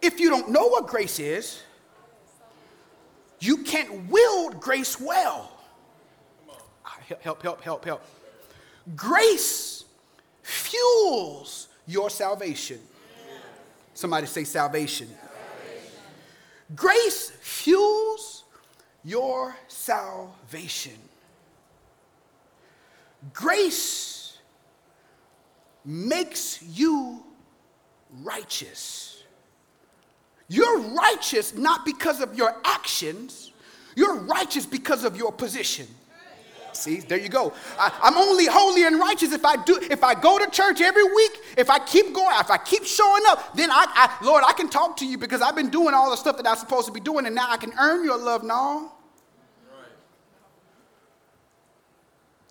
[0.01, 1.61] if you don't know what grace is,
[3.39, 5.57] you can't wield grace well.
[7.23, 8.05] Help, help, help, help.
[8.95, 9.85] Grace
[10.41, 12.79] fuels your salvation.
[13.93, 15.07] Somebody say salvation.
[15.07, 15.91] salvation.
[16.75, 18.43] Grace fuels
[19.03, 20.97] your salvation.
[23.33, 24.37] Grace
[25.85, 27.23] makes you
[28.23, 29.23] righteous.
[30.47, 33.51] You're righteous not because of your actions,
[33.95, 35.87] you're righteous because of your position.
[36.81, 37.53] See, there you go.
[37.77, 41.03] I, am only holy and righteous if I do, if I go to church every
[41.03, 44.53] week, if I keep going, if I keep showing up, then I, I Lord, I
[44.53, 46.91] can talk to you because I've been doing all the stuff that I'm supposed to
[46.91, 48.43] be doing, and now I can earn your love.
[48.43, 48.91] No.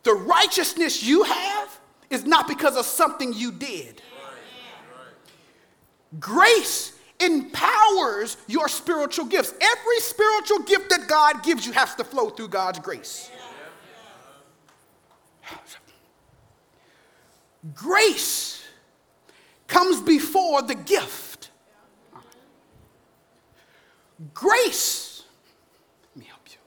[0.04, 4.00] The righteousness you have is not because of something you did.
[6.20, 9.54] Grace empowers your spiritual gifts.
[9.60, 13.28] Every spiritual gift that God gives you has to flow through God's grace.
[17.74, 18.62] Grace
[19.66, 21.50] comes before the gift.
[24.34, 25.24] Grace,
[26.14, 26.58] let me help you,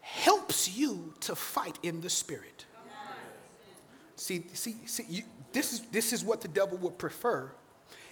[0.00, 2.64] helps you to fight in the spirit.
[4.16, 5.22] See, see, see you,
[5.52, 7.50] this, is, this is what the devil would prefer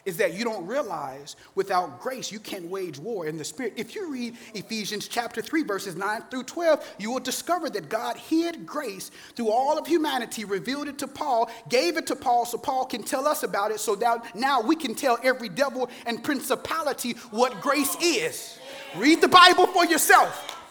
[0.05, 3.75] is that you don't realize without grace you can't wage war in the spirit.
[3.77, 8.17] If you read Ephesians chapter 3, verses 9 through 12, you will discover that God
[8.17, 12.59] hid grace through all of humanity, revealed it to Paul, gave it to Paul so
[12.59, 16.23] Paul can tell us about it, so that now we can tell every devil and
[16.23, 18.59] principality what grace is.
[18.97, 20.62] Read the Bible for yourself.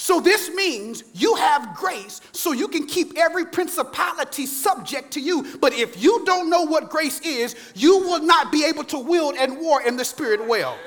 [0.00, 5.58] So this means you have grace so you can keep every principality subject to you.
[5.60, 9.34] But if you don't know what grace is, you will not be able to wield
[9.36, 10.78] and war in the spirit well.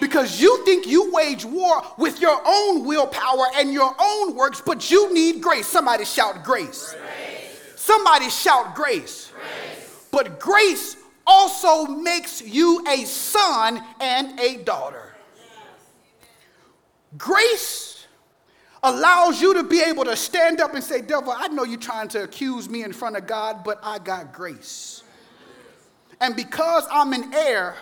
[0.00, 4.90] Because you think you wage war with your own willpower and your own works, but
[4.90, 5.68] you need grace.
[5.68, 6.92] Somebody shout grace.
[6.92, 7.76] grace.
[7.76, 9.30] Somebody shout grace.
[9.32, 10.08] grace.
[10.10, 15.14] But grace also makes you a son and a daughter.
[17.16, 17.93] Grace
[18.84, 22.08] allows you to be able to stand up and say, Devil, I know you're trying
[22.08, 25.02] to accuse me in front of God, but I got grace.
[26.20, 27.74] And because I'm an heir,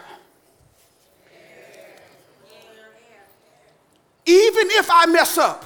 [4.25, 5.65] even if I mess up,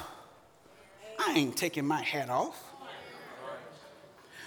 [1.18, 2.62] I ain't taking my hat off.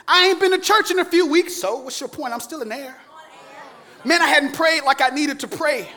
[0.08, 2.34] I ain't been to church in a few weeks, so what's your point?
[2.34, 2.96] I'm still an heir.
[4.04, 5.88] Man, I hadn't prayed like I needed to pray.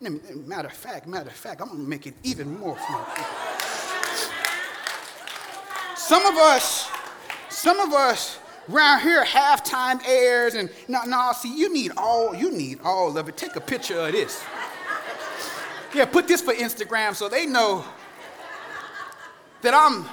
[0.00, 3.04] Matter of fact, matter of fact, I'm gonna make it even more fun.
[5.96, 6.88] Some of us,
[7.48, 8.38] some of us
[8.70, 13.28] around here halftime heirs and no, no, see, you need all, you need all of
[13.28, 13.36] it.
[13.36, 14.42] Take a picture of this.
[15.94, 17.84] Yeah, put this for Instagram so they know
[19.62, 20.06] that I'm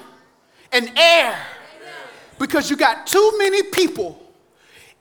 [0.72, 1.38] an heir.
[2.40, 4.22] Because you got too many people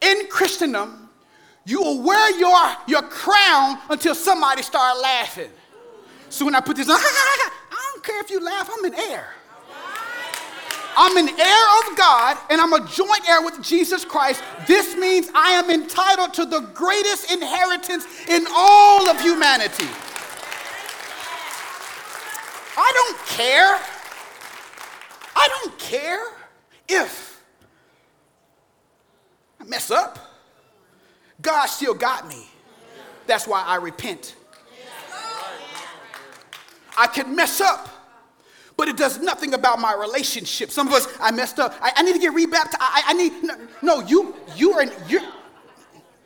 [0.00, 1.03] in Christendom,
[1.66, 5.50] you will wear your, your crown until somebody start laughing.
[6.28, 9.28] So when I put this on, I don't care if you laugh, I'm an heir.
[10.96, 14.42] I'm an heir of God and I'm a joint heir with Jesus Christ.
[14.66, 19.88] This means I am entitled to the greatest inheritance in all of humanity.
[22.76, 23.78] I don't care.
[25.36, 26.24] I don't care
[26.88, 27.42] if
[29.60, 30.18] I mess up.
[31.44, 32.48] God still got me.
[33.26, 34.34] That's why I repent.
[36.96, 37.88] I can mess up,
[38.76, 40.70] but it does nothing about my relationship.
[40.70, 41.74] Some of us, I messed up.
[41.80, 42.76] I, I need to get rebaptized.
[42.80, 45.20] I, I need, no, no, you, you are, you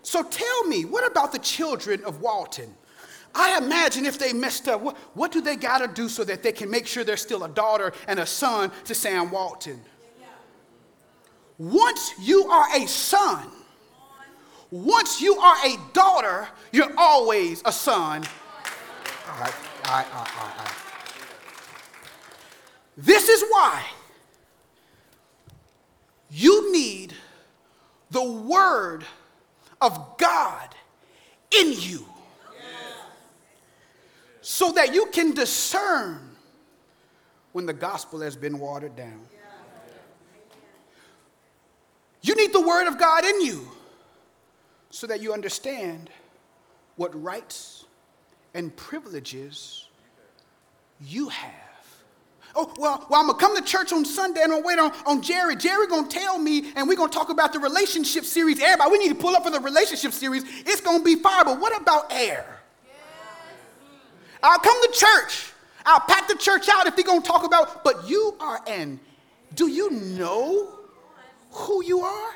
[0.02, 2.74] So tell me, what about the children of Walton?
[3.34, 6.42] I imagine if they messed up, what, what do they got to do so that
[6.42, 9.80] they can make sure they're still a daughter and a son to Sam Walton?
[11.56, 13.48] Once you are a son,
[14.70, 18.24] once you are a daughter, you're always a son.
[19.30, 19.54] All right,
[19.84, 20.74] all right, all right, all right.
[22.96, 23.84] This is why
[26.30, 27.14] you need
[28.10, 29.04] the Word
[29.80, 30.74] of God
[31.56, 32.04] in you
[34.40, 36.20] so that you can discern
[37.52, 39.20] when the gospel has been watered down.
[42.22, 43.68] You need the word of God in you
[44.90, 46.10] so that you understand
[46.96, 47.84] what rights
[48.54, 49.86] and privileges
[51.00, 51.52] you have.
[52.56, 54.92] Oh, well, well, I'm gonna come to church on Sunday and I'm gonna wait on,
[55.06, 55.54] on Jerry.
[55.54, 58.60] Jerry gonna tell me, and we're gonna talk about the relationship series.
[58.60, 60.44] Everybody, we need to pull up for the relationship series.
[60.66, 62.58] It's gonna be fire, but what about heir?
[64.42, 65.52] I'll come to church.
[65.84, 69.00] I'll pack the church out if they're going to talk about, but you are an,
[69.54, 70.68] do you know
[71.50, 72.32] who you are?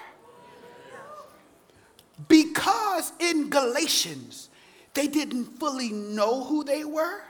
[2.29, 4.51] Because in Galatians,
[4.95, 7.21] they didn't fully know who they were.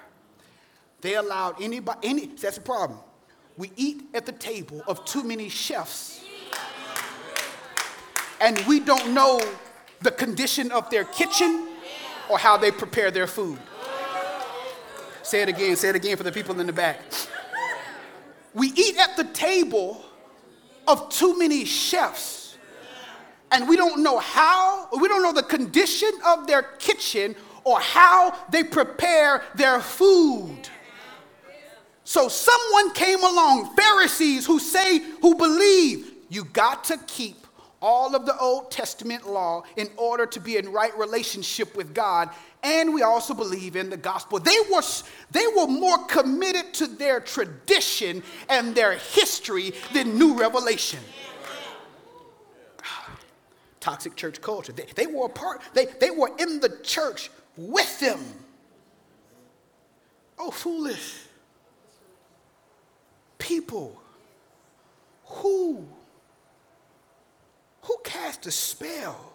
[1.01, 2.99] They allowed anybody, any, that's the problem.
[3.57, 6.25] We eat at the table of too many chefs.
[8.41, 9.41] And we don't know
[10.01, 11.69] the condition of their kitchen
[12.29, 13.59] or how they prepare their food.
[15.23, 17.01] Say it again, say it again for the people in the back.
[18.55, 20.05] We eat at the table
[20.87, 22.52] of too many chefs,
[23.53, 28.35] and we don't know how, we don't know the condition of their kitchen or how
[28.51, 30.69] they prepare their food.
[32.05, 37.47] So someone came along, Pharisees who say, who believe you got to keep
[37.81, 42.31] all of the Old Testament law in order to be in right relationship with God
[42.63, 44.39] and we also believe in the gospel.
[44.39, 44.83] They were,
[45.33, 51.01] they were more committed to their tradition and their history than new revelation.
[53.83, 54.73] Toxic church culture.
[54.73, 58.21] They, they were a part, they, they were in the church with them.
[60.39, 61.17] Oh, foolish
[63.39, 64.01] people.
[65.25, 65.85] Who?
[67.83, 69.33] Who cast a spell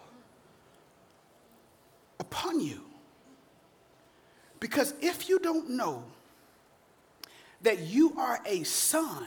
[2.18, 2.80] upon you?
[4.60, 6.04] Because if you don't know
[7.60, 9.26] that you are a son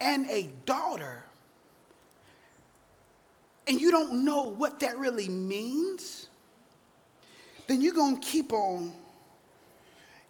[0.00, 1.24] and a daughter,
[3.66, 6.28] and you don't know what that really means,
[7.66, 8.92] then you're going to keep on.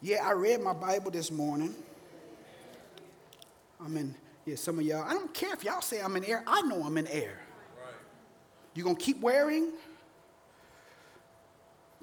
[0.00, 1.74] Yeah, I read my Bible this morning.
[3.84, 4.14] I'm in,
[4.44, 6.82] yeah, some of y'all, I don't care if y'all say I'm an heir, I know
[6.82, 7.38] I'm an heir.
[7.76, 7.94] Right.
[8.74, 9.72] You're going to keep wearing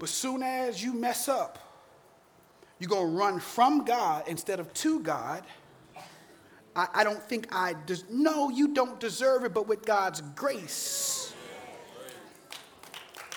[0.04, 1.60] but soon as you mess up,
[2.80, 5.44] you're going to run from God instead of to God.
[6.76, 11.23] I, I don't think I des- no, you don't deserve it, but with God's grace.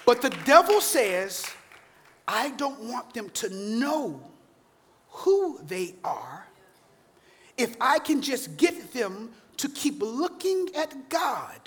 [0.06, 1.44] But the devil says,
[2.26, 4.22] I don't want them to know
[5.08, 6.46] who they are
[7.58, 11.58] if I can just get them to keep looking at God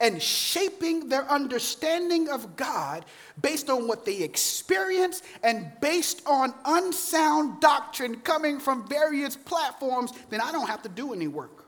[0.00, 3.04] and shaping their understanding of God
[3.40, 10.40] based on what they experience and based on unsound doctrine coming from various platforms, then
[10.40, 11.64] I don't have to do any work.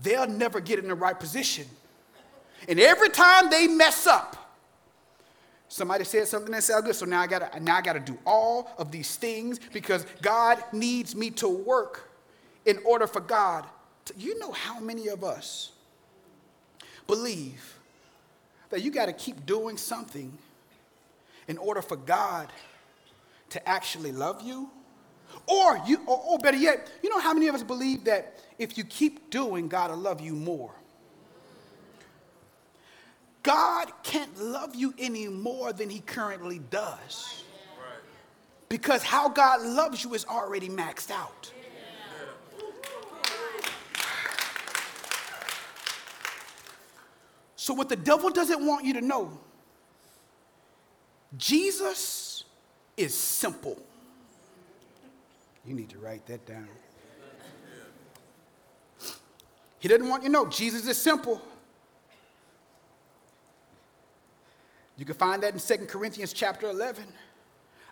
[0.00, 1.66] They'll never get in the right position
[2.68, 4.36] And every time they mess up,
[5.68, 8.70] somebody said something that sounded good, so now I gotta now I gotta do all
[8.76, 12.10] of these things because God needs me to work
[12.66, 13.64] in order for God.
[14.04, 15.72] To, you know how many of us
[17.06, 17.78] believe
[18.68, 20.36] that you gotta keep doing something
[21.48, 22.52] in order for God
[23.48, 24.68] to actually love you?
[25.46, 28.76] Or you or, or better yet, you know how many of us believe that if
[28.76, 30.74] you keep doing, God will love you more?
[33.48, 37.44] God can't love you any more than he currently does.
[38.68, 41.50] Because how God loves you is already maxed out.
[47.56, 49.40] So, what the devil doesn't want you to know,
[51.38, 52.44] Jesus
[52.98, 53.78] is simple.
[55.64, 56.68] You need to write that down.
[59.78, 61.40] He doesn't want you to know Jesus is simple.
[64.98, 67.04] You can find that in 2 Corinthians chapter 11.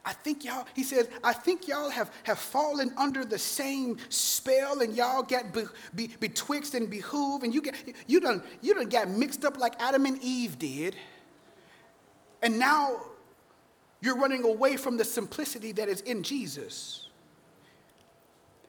[0.05, 4.81] I think y'all, he says, I think y'all have, have fallen under the same spell
[4.81, 7.75] and y'all get be, be, betwixt and behoove and you get
[8.07, 10.95] you done you done got mixed up like Adam and Eve did.
[12.43, 13.01] And now
[14.01, 17.09] you're running away from the simplicity that is in Jesus.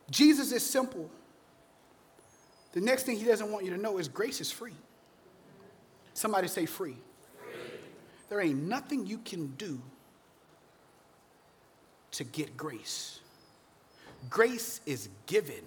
[0.09, 1.09] Jesus is simple.
[2.73, 4.75] The next thing he doesn't want you to know is grace is free.
[6.13, 6.97] Somebody say free.
[8.29, 9.81] There ain't nothing you can do
[12.11, 13.19] to get grace.
[14.29, 15.63] Grace is given.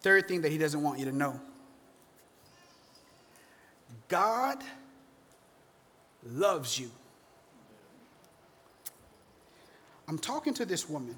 [0.00, 1.40] Third thing that he doesn't want you to know
[4.08, 4.62] God
[6.24, 6.90] loves you.
[10.08, 11.16] I'm talking to this woman,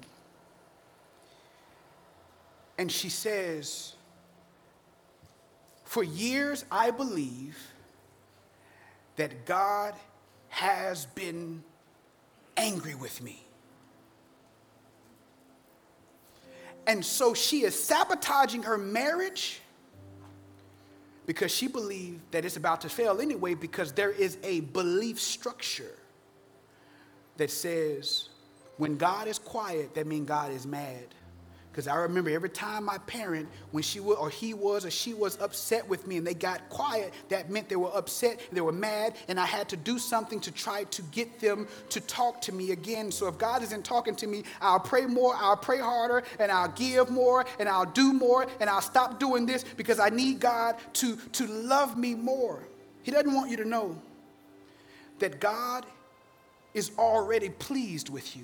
[2.79, 3.93] and she says,
[5.83, 7.55] For years, I believe
[9.19, 9.95] that God
[10.47, 11.61] has been
[12.55, 13.43] angry with me.
[16.87, 19.59] And so she is sabotaging her marriage
[21.25, 25.97] because she believes that it's about to fail anyway because there is a belief structure
[27.35, 28.29] that says
[28.77, 31.13] when God is quiet, that means God is mad.
[31.79, 35.13] Because I remember every time my parent, when she was, or he was, or she
[35.13, 38.73] was upset with me and they got quiet, that meant they were upset, they were
[38.73, 42.51] mad, and I had to do something to try to get them to talk to
[42.51, 43.13] me again.
[43.13, 46.67] So if God isn't talking to me, I'll pray more, I'll pray harder, and I'll
[46.67, 50.75] give more, and I'll do more, and I'll stop doing this because I need God
[50.95, 52.67] to, to love me more.
[53.03, 53.95] He doesn't want you to know
[55.19, 55.85] that God
[56.73, 58.43] is already pleased with you.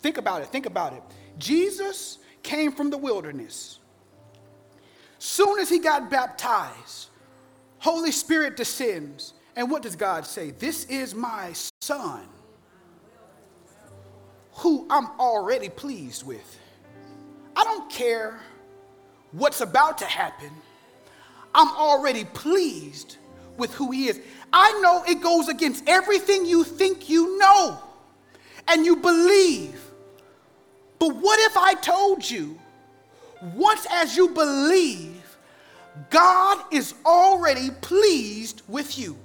[0.00, 1.02] Think about it, think about it.
[1.38, 3.78] Jesus came from the wilderness.
[5.18, 7.08] Soon as he got baptized,
[7.78, 9.34] Holy Spirit descends.
[9.56, 10.52] And what does God say?
[10.52, 12.22] This is my son
[14.52, 16.58] who I'm already pleased with.
[17.56, 18.40] I don't care
[19.32, 20.50] what's about to happen.
[21.54, 23.16] I'm already pleased
[23.56, 24.20] with who he is.
[24.52, 27.78] I know it goes against everything you think you know
[28.68, 29.89] and you believe.
[31.00, 32.58] But what if I told you,
[33.54, 35.36] once as you believe,
[36.10, 39.16] God is already pleased with you?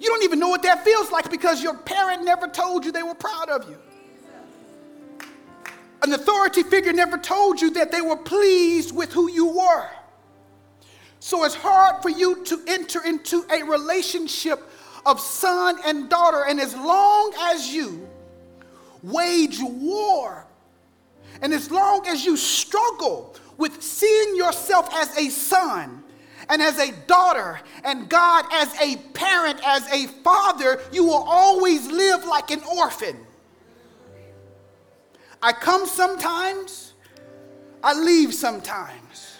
[0.00, 3.02] You don't even know what that feels like because your parent never told you they
[3.02, 3.76] were proud of you.
[6.02, 9.88] An authority figure never told you that they were pleased with who you were.
[11.20, 14.62] So it's hard for you to enter into a relationship
[15.08, 16.44] of son and daughter.
[16.46, 18.06] And as long as you
[19.02, 20.46] wage war,
[21.40, 26.04] and as long as you struggle with seeing yourself as a son
[26.50, 31.86] and as a daughter, and God as a parent, as a father, you will always
[31.88, 33.16] live like an orphan.
[35.42, 36.94] I come sometimes,
[37.82, 39.36] I leave sometimes.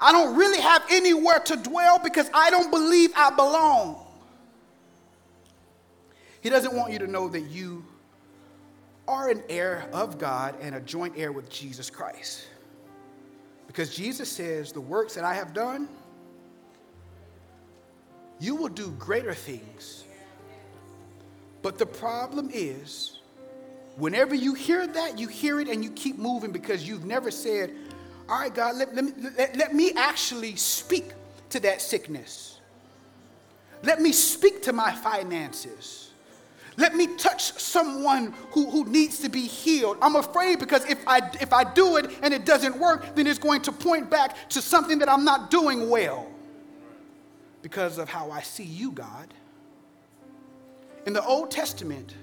[0.00, 4.05] I don't really have anywhere to dwell because I don't believe I belong.
[6.46, 7.84] He doesn't want you to know that you
[9.08, 12.46] are an heir of God and a joint heir with Jesus Christ.
[13.66, 15.88] Because Jesus says, The works that I have done,
[18.38, 20.04] you will do greater things.
[21.62, 23.18] But the problem is,
[23.96, 27.74] whenever you hear that, you hear it and you keep moving because you've never said,
[28.28, 31.10] All right, God, let, let, me, let, let me actually speak
[31.50, 32.60] to that sickness.
[33.82, 36.05] Let me speak to my finances.
[36.76, 39.96] Let me touch someone who, who needs to be healed.
[40.02, 43.38] I'm afraid because if I, if I do it and it doesn't work, then it's
[43.38, 46.28] going to point back to something that I'm not doing well
[47.62, 49.32] because of how I see you, God.
[51.06, 52.14] In the Old Testament,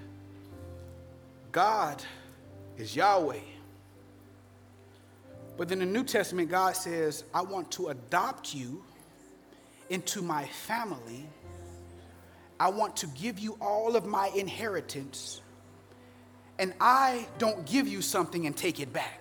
[1.50, 2.02] God
[2.76, 3.40] is Yahweh.
[5.56, 8.82] But in the New Testament, God says, I want to adopt you
[9.90, 11.28] into my family.
[12.58, 15.40] I want to give you all of my inheritance.
[16.58, 19.20] And I don't give you something and take it back.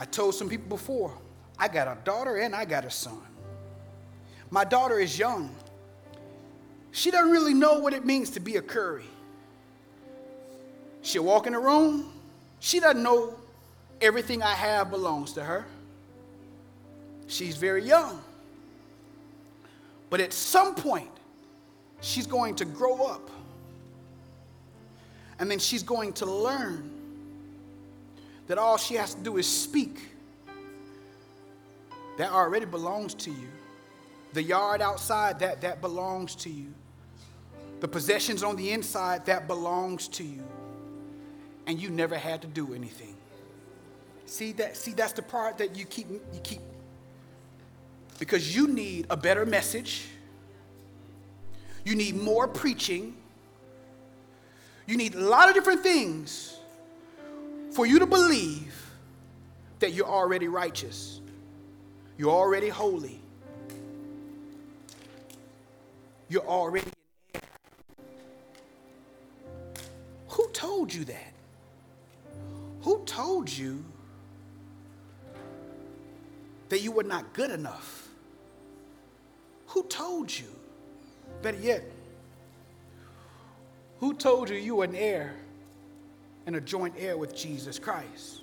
[0.00, 1.12] I told some people before,
[1.58, 3.20] I got a daughter and I got a son.
[4.50, 5.54] My daughter is young.
[6.92, 9.04] She doesn't really know what it means to be a curry.
[11.02, 12.12] She'll walk in the room,
[12.60, 13.34] she doesn't know
[14.00, 15.66] everything I have belongs to her.
[17.26, 18.22] She's very young.
[20.10, 21.10] But at some point,
[22.00, 23.30] she's going to grow up.
[25.38, 26.90] And then she's going to learn
[28.46, 30.00] that all she has to do is speak.
[32.16, 33.48] That already belongs to you.
[34.32, 36.72] The yard outside, that, that belongs to you.
[37.80, 40.42] The possessions on the inside, that belongs to you
[41.68, 43.14] and you never had to do anything.
[44.24, 46.60] See that see that's the part that you keep you keep
[48.18, 50.06] because you need a better message.
[51.84, 53.16] You need more preaching.
[54.86, 56.58] You need a lot of different things
[57.72, 58.74] for you to believe
[59.78, 61.20] that you're already righteous.
[62.16, 63.20] You're already holy.
[66.28, 66.90] You're already
[70.38, 71.32] Who told you that?
[72.82, 73.84] Who told you
[76.68, 78.07] that you were not good enough?
[79.68, 80.46] Who told you?
[81.42, 81.84] Better yet,
[84.00, 85.34] who told you you were an heir
[86.46, 88.42] and a joint heir with Jesus Christ,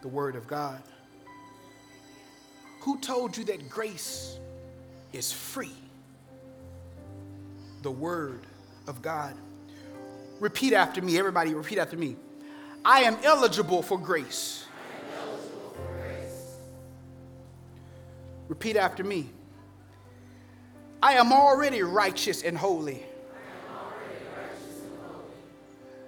[0.00, 0.82] the Word of God?
[2.80, 4.38] Who told you that grace
[5.12, 5.74] is free?
[7.82, 8.40] The Word
[8.86, 9.34] of God.
[10.40, 12.16] Repeat after me, everybody, repeat after me.
[12.84, 14.64] I am eligible for grace.
[15.16, 16.56] Eligible for grace.
[18.48, 19.30] Repeat after me.
[21.02, 23.02] I am already righteous and holy.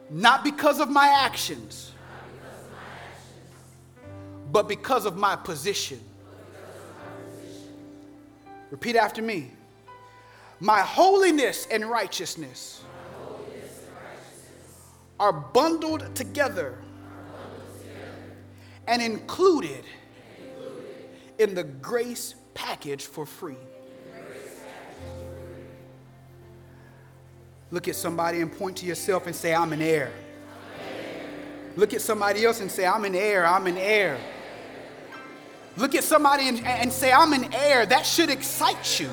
[0.09, 1.90] Not because of my actions,
[4.53, 5.99] but because of my position.
[5.99, 6.34] of
[7.01, 7.68] my position.
[8.70, 9.51] Repeat after me.
[10.61, 12.82] My holiness and righteousness
[13.18, 18.36] holiness and righteousness are bundled together are bundled together
[18.86, 19.84] and included
[20.38, 23.57] and included in the grace package for free.
[27.75, 30.12] Look at somebody and point to yourself and say, I'm an heir.
[31.75, 34.16] Look at somebody else and say, I'm an heir, I'm an heir.
[35.77, 37.85] Look at somebody and, and say, I'm an heir.
[37.85, 39.11] That should excite you.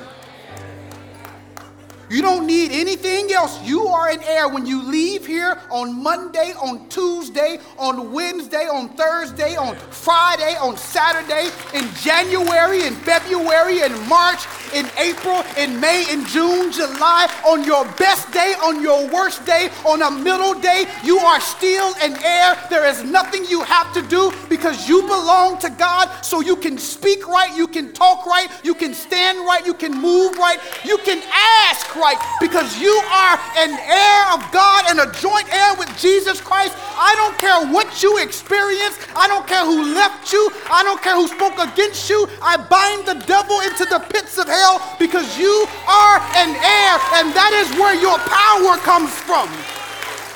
[2.12, 3.64] You don't need anything else.
[3.64, 8.90] You are an heir when you leave here on Monday, on Tuesday, on Wednesday, on
[8.90, 16.04] Thursday, on Friday, on Saturday, in January, in February, in March, in April, in May,
[16.12, 20.88] in June, July, on your best day, on your worst day, on a middle day,
[21.06, 22.58] you are still an heir.
[22.70, 26.78] There is nothing you have to do because you belong to God, so you can
[26.78, 30.98] speak right, you can talk right, you can stand right, you can move right, you
[30.98, 31.24] can
[31.70, 32.01] ask right
[32.40, 36.74] because you are an heir of God and a joint heir with Jesus Christ.
[36.98, 41.16] I don't care what you experienced, I don't care who left you, I don't care
[41.16, 42.28] who spoke against you.
[42.42, 47.30] I bind the devil into the pits of hell because you are an heir, and
[47.38, 49.46] that is where your power comes from.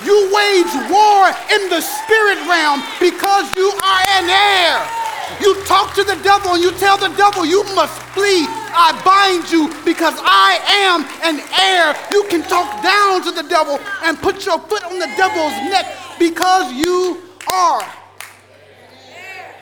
[0.04, 5.05] You wage war in the spirit realm because you are an heir.
[5.40, 8.46] You talk to the devil and you tell the devil, you must flee.
[8.48, 11.96] I bind you because I am an heir.
[12.12, 15.86] You can talk down to the devil and put your foot on the devil's neck
[16.18, 17.22] because you
[17.52, 17.82] are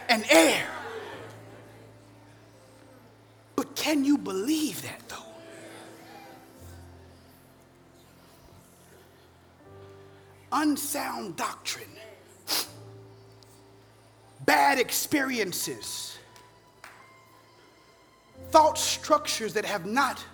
[0.08, 0.66] an heir.
[3.56, 5.16] But can you believe that though?
[10.52, 11.93] Unsound doctrine,
[14.46, 16.18] bad experiences,
[18.50, 20.24] thought structures that have not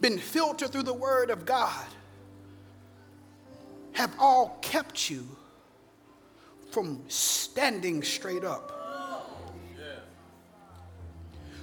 [0.00, 1.86] been filtered through the Word of God
[3.92, 5.24] have all kept you
[6.70, 8.72] from standing straight up.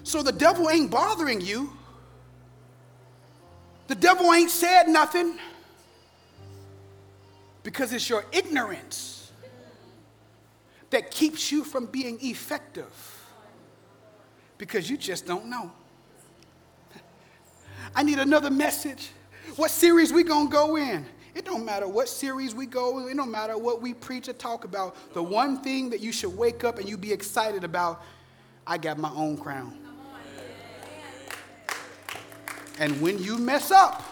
[0.04, 1.72] So the devil ain't bothering you.
[3.88, 5.38] The devil ain't said nothing
[7.64, 9.21] because it's your ignorance
[10.92, 12.92] that keeps you from being effective
[14.58, 15.72] because you just don't know.
[17.96, 19.10] I need another message.
[19.56, 21.06] What series we going to go in?
[21.34, 24.66] It don't matter what series we go, it don't matter what we preach or talk
[24.66, 25.14] about.
[25.14, 28.04] The one thing that you should wake up and you be excited about,
[28.68, 29.78] I got my own crown.
[32.80, 34.04] And when you mess up,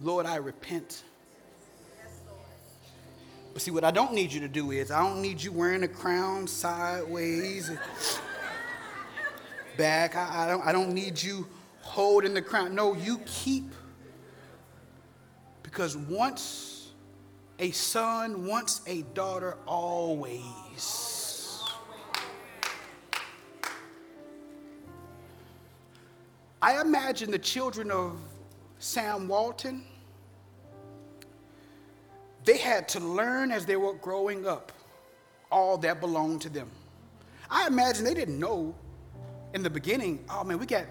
[0.00, 1.04] Lord, I repent.
[3.56, 5.82] But see, what I don't need you to do is, I don't need you wearing
[5.82, 7.70] a crown sideways,
[9.78, 10.14] back.
[10.14, 11.46] I, I, don't, I don't need you
[11.80, 12.74] holding the crown.
[12.74, 13.72] No, you keep.
[15.62, 16.90] Because once
[17.58, 21.64] a son, once a daughter, always.
[26.60, 28.20] I imagine the children of
[28.80, 29.82] Sam Walton,
[32.46, 34.72] they had to learn as they were growing up
[35.50, 36.70] all that belonged to them.
[37.50, 38.74] I imagine they didn't know
[39.52, 40.84] in the beginning, oh man, we got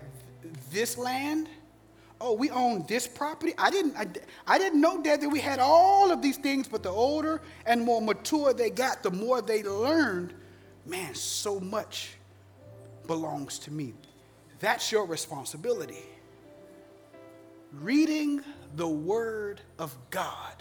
[0.71, 1.49] this land.
[2.19, 3.53] Oh, we own this property.
[3.57, 4.07] I didn't, I,
[4.47, 7.81] I didn't know, Dad, that we had all of these things, but the older and
[7.81, 10.33] more mature they got, the more they learned,
[10.85, 12.15] man, so much
[13.07, 13.93] belongs to me.
[14.59, 16.03] That's your responsibility.
[17.73, 18.41] Reading
[18.75, 20.53] the Word of God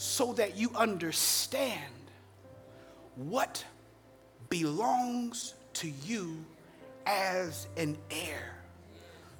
[0.00, 1.92] so that you understand
[3.16, 3.62] what
[4.48, 6.42] belongs to you
[7.04, 8.54] as an heir.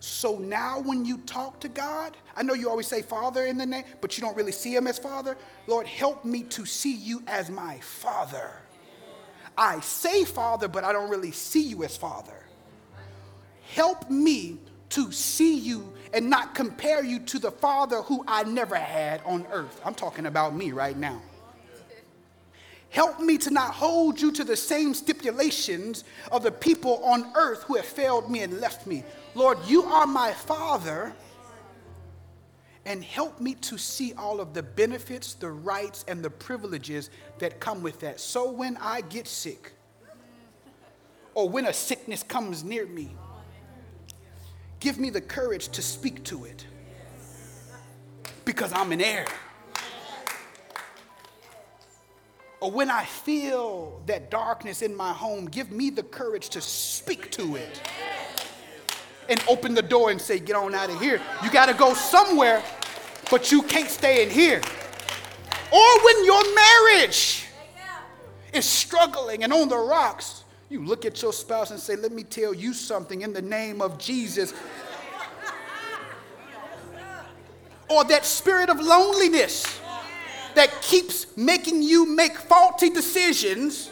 [0.00, 3.64] So now when you talk to God, I know you always say Father in the
[3.64, 5.34] name, but you don't really see Him as Father.
[5.66, 8.50] Lord, help me to see you as my Father.
[9.56, 12.44] I say Father, but I don't really see you as Father.
[13.74, 14.58] Help me
[14.90, 19.46] to see you and not compare you to the Father who I never had on
[19.52, 19.80] earth.
[19.84, 21.22] I'm talking about me right now.
[22.90, 26.02] Help me to not hold you to the same stipulations
[26.32, 29.04] of the people on earth who have failed me and left me.
[29.36, 31.12] Lord, you are my Father,
[32.84, 37.60] and help me to see all of the benefits, the rights, and the privileges that
[37.60, 38.18] come with that.
[38.18, 39.72] So when I get sick,
[41.34, 43.14] or when a sickness comes near me,
[44.80, 46.66] give me the courage to speak to it
[48.44, 49.26] because I'm an heir.
[52.60, 57.30] Or when I feel that darkness in my home, give me the courage to speak
[57.32, 57.80] to it
[59.30, 61.20] and open the door and say, Get on out of here.
[61.42, 62.62] You got to go somewhere,
[63.30, 64.60] but you can't stay in here.
[65.72, 67.46] Or when your marriage
[68.52, 70.39] is struggling and on the rocks,
[70.70, 73.82] you look at your spouse and say, Let me tell you something in the name
[73.82, 74.54] of Jesus.
[77.88, 79.80] or that spirit of loneliness
[80.54, 83.90] that keeps making you make faulty decisions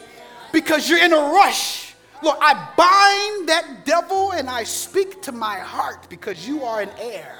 [0.53, 1.93] because you're in a rush.
[2.23, 6.89] Lord, I bind that devil and I speak to my heart because you are an
[6.97, 7.35] heir.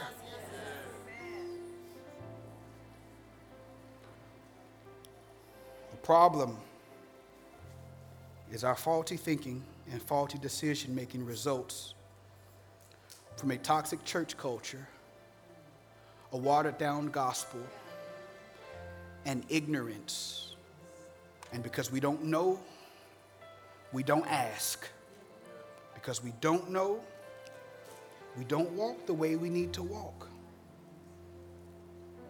[5.91, 6.57] The problem
[8.51, 11.93] is our faulty thinking and faulty decision making results
[13.37, 14.87] from a toxic church culture,
[16.33, 17.61] a watered down gospel
[19.25, 20.55] and ignorance.
[21.53, 22.59] And because we don't know,
[23.93, 24.87] we don't ask.
[25.93, 26.99] Because we don't know,
[28.37, 30.27] we don't walk the way we need to walk.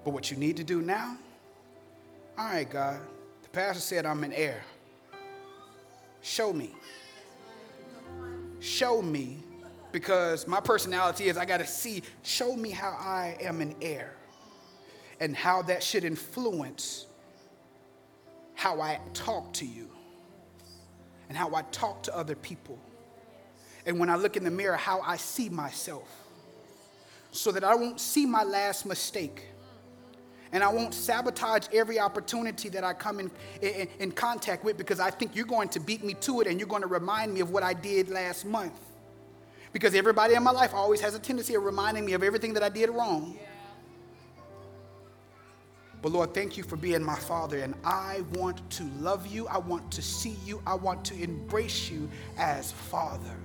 [0.03, 1.17] But what you need to do now,
[2.37, 2.99] all right, God,
[3.43, 4.63] the pastor said I'm an heir.
[6.21, 6.75] Show me.
[8.59, 9.37] Show me,
[9.91, 14.13] because my personality is I got to see, show me how I am an heir
[15.19, 17.05] and how that should influence
[18.53, 19.89] how I talk to you
[21.29, 22.77] and how I talk to other people.
[23.85, 26.09] And when I look in the mirror, how I see myself.
[27.31, 29.45] So that I won't see my last mistake.
[30.51, 33.31] And I won't sabotage every opportunity that I come in,
[33.61, 36.59] in, in, contact with because I think you're going to beat me to it and
[36.59, 38.79] you're going to remind me of what I did last month.
[39.73, 42.63] Because everybody in my life always has a tendency of reminding me of everything that
[42.63, 43.37] I did wrong.
[43.39, 43.45] Yeah.
[46.01, 49.47] But Lord, thank you for being my Father, and I want to love you.
[49.47, 50.61] I want to see you.
[50.65, 53.35] I want to embrace you as Father.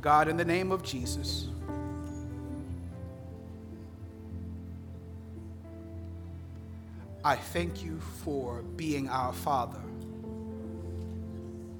[0.00, 1.48] God, in the name of Jesus,
[7.24, 9.80] I thank you for being our Father.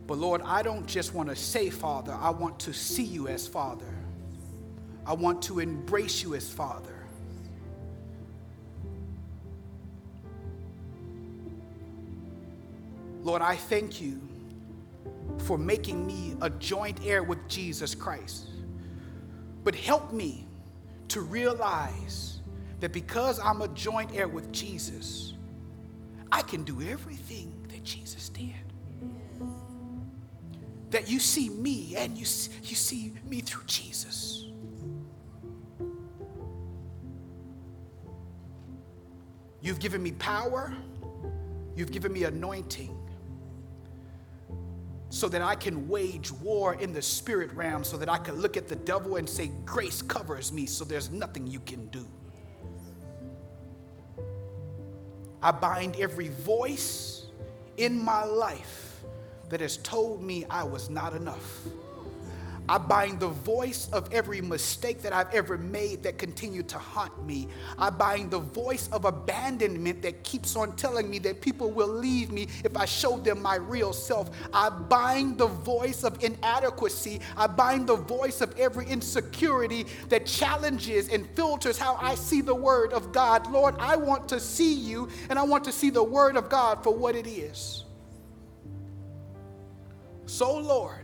[0.07, 3.47] But Lord, I don't just want to say Father, I want to see you as
[3.47, 3.95] Father.
[5.07, 6.95] I want to embrace you as Father.
[13.23, 14.21] Lord, I thank you
[15.39, 18.49] for making me a joint heir with Jesus Christ.
[19.63, 20.47] But help me
[21.09, 22.30] to realize
[22.81, 25.35] that because I'm a joint heir with Jesus,
[26.33, 28.55] I can do everything that Jesus did.
[30.91, 32.25] That you see me and you,
[32.63, 34.47] you see me through Jesus.
[39.63, 40.73] You've given me power,
[41.77, 42.97] you've given me anointing
[45.11, 48.57] so that I can wage war in the spirit realm, so that I can look
[48.57, 52.07] at the devil and say, Grace covers me, so there's nothing you can do.
[55.43, 57.27] I bind every voice
[57.77, 59.01] in my life
[59.49, 61.61] that has told me I was not enough.
[62.71, 67.27] I bind the voice of every mistake that I've ever made that continued to haunt
[67.27, 67.49] me.
[67.77, 72.31] I bind the voice of abandonment that keeps on telling me that people will leave
[72.31, 74.31] me if I show them my real self.
[74.53, 77.21] I bind the voice of inadequacy.
[77.37, 82.55] I bind the voice of every insecurity that challenges and filters how I see the
[82.55, 83.51] Word of God.
[83.51, 86.85] Lord, I want to see you and I want to see the Word of God
[86.85, 87.83] for what it is.
[90.27, 91.00] So, Lord,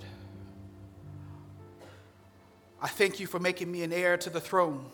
[2.80, 4.84] I thank you for making me an heir to the throne.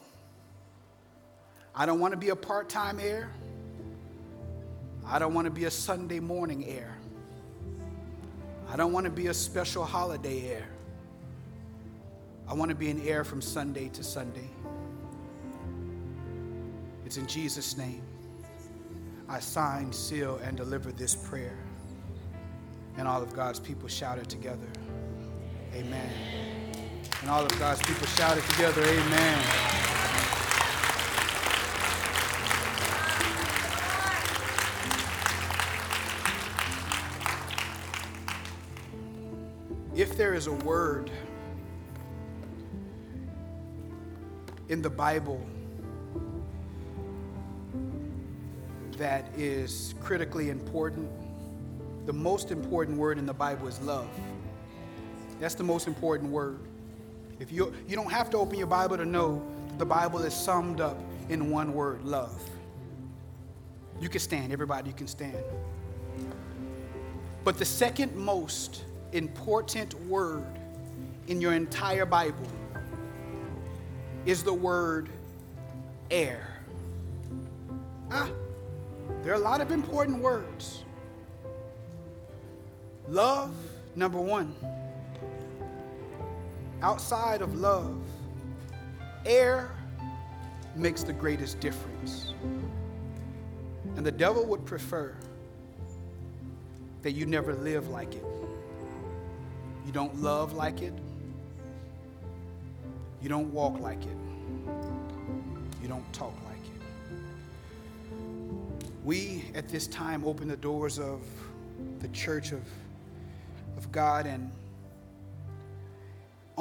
[1.74, 3.30] I don't want to be a part time heir.
[5.06, 6.96] I don't want to be a Sunday morning heir.
[8.68, 10.68] I don't want to be a special holiday heir.
[12.48, 14.48] I want to be an heir from Sunday to Sunday.
[17.04, 18.02] It's in Jesus' name.
[19.28, 21.58] I sign, seal, and deliver this prayer.
[22.96, 24.68] And all of God's people shouted together.
[25.74, 26.10] Amen.
[27.22, 29.44] And all of God's people shouted together, Amen.
[39.94, 41.12] If there is a word
[44.68, 45.46] in the Bible
[48.96, 51.08] that is critically important,
[52.06, 54.08] the most important word in the Bible is love.
[55.38, 56.71] That's the most important word.
[57.42, 60.32] If you, you don't have to open your Bible to know that the Bible is
[60.32, 60.96] summed up
[61.28, 62.40] in one word love.
[64.00, 65.36] You can stand, everybody, you can stand.
[67.42, 70.46] But the second most important word
[71.26, 72.46] in your entire Bible
[74.24, 75.08] is the word
[76.12, 76.46] heir.
[78.12, 78.30] Ah,
[79.24, 80.84] there are a lot of important words.
[83.08, 83.52] Love,
[83.96, 84.54] number one
[86.82, 87.96] outside of love,
[89.24, 89.70] heir
[90.74, 92.34] makes the greatest difference.
[93.96, 95.14] And the devil would prefer
[97.02, 98.24] that you never live like it.
[99.86, 100.94] You don't love like it.
[103.20, 104.16] You don't walk like it.
[105.80, 108.16] You don't talk like it.
[109.04, 111.20] We, at this time, open the doors of
[112.00, 112.62] the church of,
[113.76, 114.50] of God and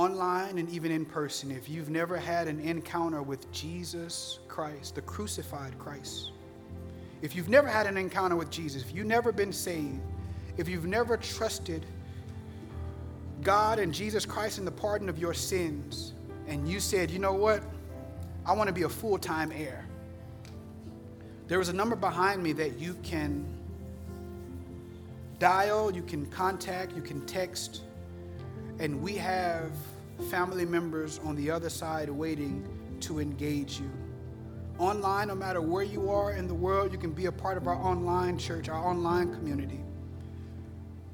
[0.01, 5.01] online and even in person, if you've never had an encounter with Jesus Christ, the
[5.01, 6.31] crucified Christ,
[7.21, 9.99] if you've never had an encounter with Jesus, if you've never been saved,
[10.57, 11.85] if you've never trusted
[13.43, 16.13] God and Jesus Christ in the pardon of your sins,
[16.47, 17.63] and you said, you know what,
[18.45, 19.85] I want to be a full time heir,
[21.47, 23.45] there is a number behind me that you can
[25.37, 27.81] dial, you can contact, you can text
[28.81, 29.71] and we have
[30.21, 32.67] family members on the other side waiting
[33.01, 33.89] to engage you.
[34.79, 37.67] Online, no matter where you are in the world, you can be a part of
[37.67, 39.79] our online church, our online community.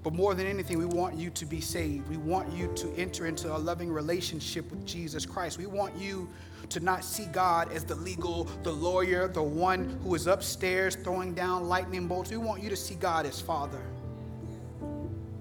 [0.03, 2.07] But more than anything, we want you to be saved.
[2.07, 5.57] We want you to enter into a loving relationship with Jesus Christ.
[5.57, 6.29] We want you
[6.69, 11.33] to not see God as the legal, the lawyer, the one who is upstairs throwing
[11.33, 12.29] down lightning bolts.
[12.29, 13.81] We want you to see God as Father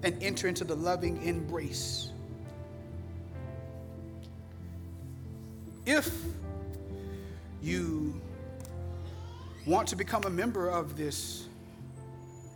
[0.03, 2.09] and enter into the loving embrace
[5.87, 6.13] If
[7.61, 8.19] you
[9.65, 11.47] want to become a member of this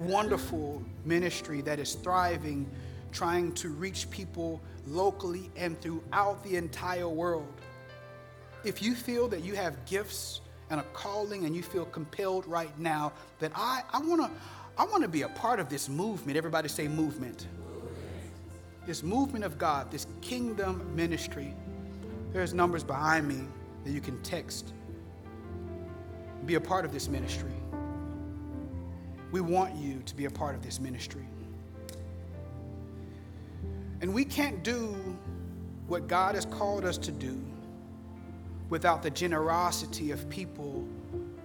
[0.02, 2.70] wonderful ministry that is thriving,
[3.14, 7.54] trying to reach people locally and throughout the entire world,
[8.66, 12.78] if you feel that you have gifts and a calling and you feel compelled right
[12.78, 14.32] now that I, I want to
[14.78, 16.38] I want to be a part of this movement.
[16.38, 17.48] Everybody say movement.
[18.86, 21.54] This movement of God, this kingdom ministry
[22.34, 23.42] There's numbers behind me
[23.84, 24.74] that you can text.
[26.46, 27.52] Be a part of this ministry.
[29.32, 31.28] We want you to be a part of this ministry.
[34.02, 34.96] And we can't do
[35.88, 37.40] what God has called us to do
[38.70, 40.88] without the generosity of people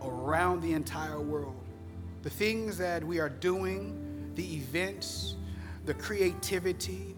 [0.02, 1.56] around the entire world.
[2.22, 5.34] The things that we are doing, the events,
[5.84, 7.15] the creativity,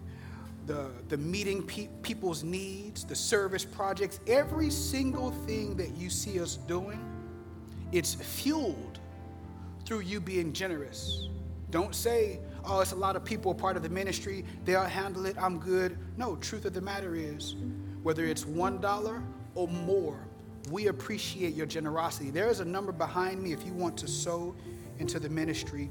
[0.69, 6.39] the, the meeting pe- people's needs, the service projects, every single thing that you see
[6.39, 7.03] us doing,
[7.91, 8.99] it's fueled
[9.83, 11.27] through you being generous.
[11.71, 15.35] Don't say, oh, it's a lot of people part of the ministry, they'll handle it,
[15.39, 15.97] I'm good.
[16.17, 17.55] No, truth of the matter is,
[18.03, 19.23] whether it's $1
[19.55, 20.19] or more,
[20.69, 22.29] we appreciate your generosity.
[22.29, 24.55] There is a number behind me if you want to sow
[24.99, 25.89] into the ministry.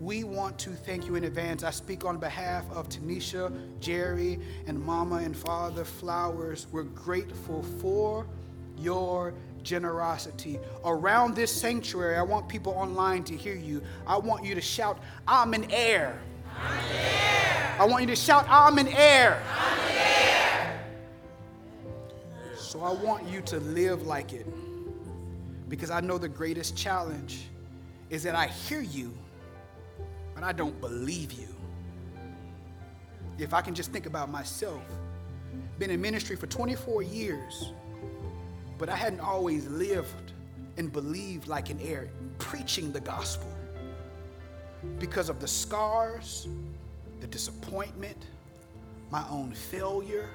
[0.00, 1.64] We want to thank you in advance.
[1.64, 4.38] I speak on behalf of Tanisha, Jerry,
[4.68, 6.68] and Mama and Father Flowers.
[6.70, 8.24] We're grateful for
[8.76, 9.34] your
[9.64, 10.60] generosity.
[10.84, 13.82] Around this sanctuary, I want people online to hear you.
[14.06, 16.20] I want you to shout, I'm an heir.
[16.56, 17.76] I'm an heir.
[17.80, 19.42] I want you to shout, I'm an heir.
[19.50, 20.80] I'm an heir.
[22.56, 24.46] So I want you to live like it.
[25.68, 27.40] Because I know the greatest challenge
[28.10, 29.12] is that I hear you,
[30.38, 31.48] but I don't believe you.
[33.38, 34.82] If I can just think about myself,
[35.80, 37.72] been in ministry for 24 years
[38.78, 40.32] but I hadn't always lived
[40.76, 42.08] and believed like an heir,
[42.38, 43.48] preaching the gospel
[45.00, 46.46] because of the scars,
[47.20, 48.26] the disappointment,
[49.10, 50.28] my own failure.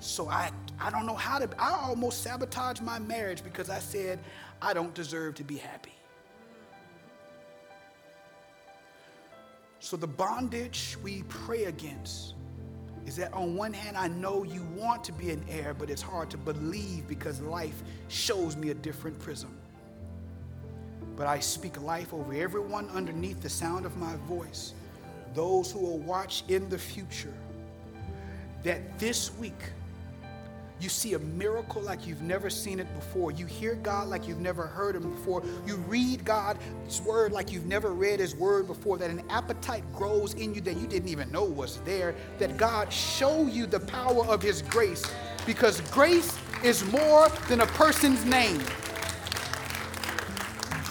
[0.00, 0.50] So I,
[0.80, 4.18] I don't know how to, I almost sabotaged my marriage because I said,
[4.60, 5.93] I don't deserve to be happy.
[9.84, 12.32] So the bondage we pray against
[13.04, 16.00] is that on one hand, I know you want to be an heir, but it's
[16.00, 19.54] hard to believe because life shows me a different prism.
[21.16, 24.72] But I speak life over everyone underneath the sound of my voice,
[25.34, 27.34] those who will watch in the future,
[28.62, 29.70] that this week,
[30.80, 33.30] you see a miracle like you've never seen it before.
[33.30, 35.42] You hear God like you've never heard Him before.
[35.66, 38.98] You read God's Word like you've never read His Word before.
[38.98, 42.14] That an appetite grows in you that you didn't even know was there.
[42.38, 45.04] That God show you the power of His grace
[45.46, 48.60] because grace is more than a person's name.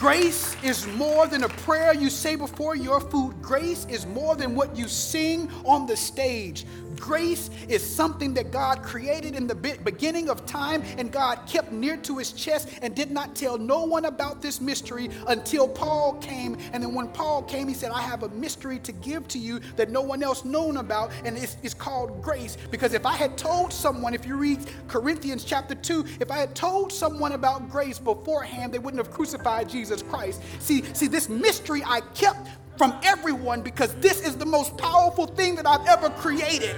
[0.04, 3.42] Grace is more than a prayer you say before your food.
[3.42, 6.66] Grace is more than what you sing on the stage.
[7.00, 11.98] Grace is something that God created in the beginning of time, and God kept near
[11.98, 16.58] to his chest and did not tell no one about this mystery until Paul came.
[16.72, 19.60] And then when Paul came, he said, I have a mystery to give to you
[19.76, 22.58] that no one else known about, and it's, it's called grace.
[22.72, 26.56] Because if I had told someone, if you read Corinthians chapter 2, if I had
[26.56, 30.42] told someone about grace beforehand, they wouldn't have crucified Jesus Christ.
[30.60, 32.48] See, see, this mystery I kept
[32.78, 36.76] from everyone because this is the most powerful thing that I've ever created.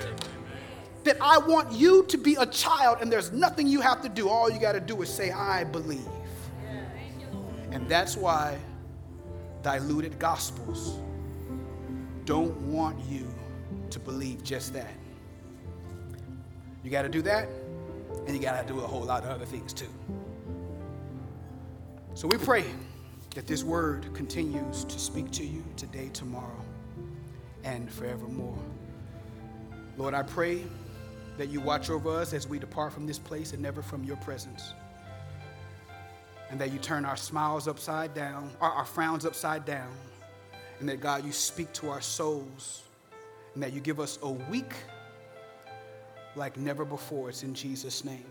[1.04, 4.28] That I want you to be a child and there's nothing you have to do.
[4.28, 6.08] All you got to do is say, I believe.
[7.72, 8.58] And that's why
[9.62, 11.00] diluted gospels
[12.26, 13.28] don't want you
[13.90, 14.94] to believe just that.
[16.84, 17.50] You got to do that,
[18.28, 19.90] and you got to do a whole lot of other things too.
[22.14, 22.64] So we pray
[23.36, 26.66] that this word continues to speak to you today, tomorrow,
[27.66, 28.58] and forevermore.
[29.98, 30.64] Lord, I pray
[31.38, 34.16] that you watch over us as we depart from this place and never from your
[34.18, 34.74] presence.
[36.50, 39.92] And that you turn our smiles upside down, our, our frowns upside down.
[40.80, 42.84] And that, God, you speak to our souls.
[43.54, 44.74] And that you give us a week
[46.38, 47.30] like never before.
[47.30, 48.26] It's in Jesus' name.